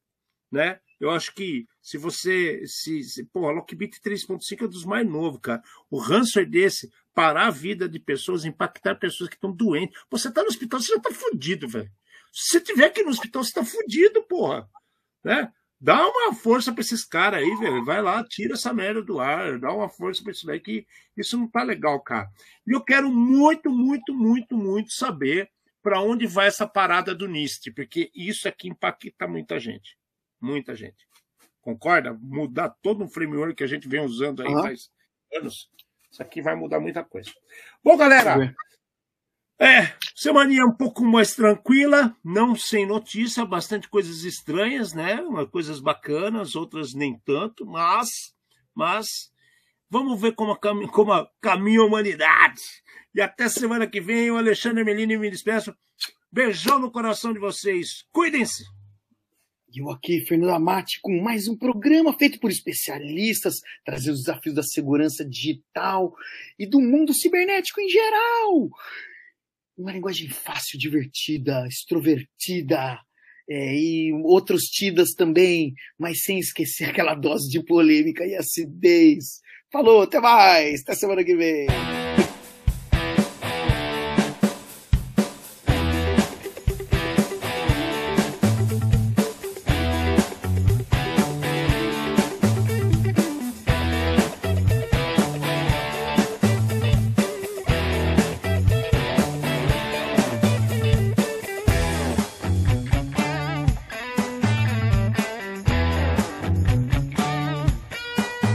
[0.52, 0.82] né?
[1.00, 2.62] Eu acho que se você.
[2.68, 5.64] Se, se, pô, a Lockbit 3.5 é dos mais novos, cara.
[5.90, 9.98] O ransomware desse, parar a vida de pessoas, impactar pessoas que estão doentes.
[10.12, 11.90] Você tá no hospital, você já tá fudido, velho.
[12.30, 14.70] Se você tiver aqui no hospital, você tá fudido, porra.
[15.24, 15.50] Né?
[15.84, 17.84] Dá uma força para esses caras aí, velho.
[17.84, 20.88] Vai lá, tira essa merda do ar, dá uma força para isso daí, que
[21.18, 22.30] isso não tá legal, cara.
[22.66, 25.52] E eu quero muito, muito, muito, muito saber
[25.82, 29.98] para onde vai essa parada do NIST, porque isso aqui impacta muita gente.
[30.40, 31.06] Muita gente.
[31.60, 32.14] Concorda?
[32.14, 34.62] Mudar todo um framework que a gente vem usando aí uhum.
[34.62, 34.90] faz
[35.36, 35.70] anos.
[36.10, 37.30] Isso aqui vai mudar muita coisa.
[37.84, 38.56] Bom, galera,
[39.64, 45.20] é, semaninha um pouco mais tranquila, não sem notícia, bastante coisas estranhas, né?
[45.50, 48.10] Coisas bacanas, outras nem tanto, mas,
[48.76, 49.32] mas
[49.90, 50.60] vamos ver como,
[50.92, 52.62] como caminha a humanidade.
[53.16, 55.74] E até semana que vem, o Alexandre Melini me despeço.
[56.30, 58.04] Beijão no coração de vocês.
[58.12, 58.66] Cuidem-se.
[59.74, 64.56] E eu aqui, Fernando Amati, com mais um programa feito por especialistas, trazendo os desafios
[64.56, 66.14] da segurança digital
[66.60, 68.70] e do mundo cibernético em geral
[69.78, 73.00] uma linguagem fácil, divertida, extrovertida,
[73.50, 79.42] é, e outros tidas também, mas sem esquecer aquela dose de polêmica e acidez.
[79.72, 81.68] Falou, até mais, até semana que vem.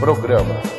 [0.09, 0.78] Programa.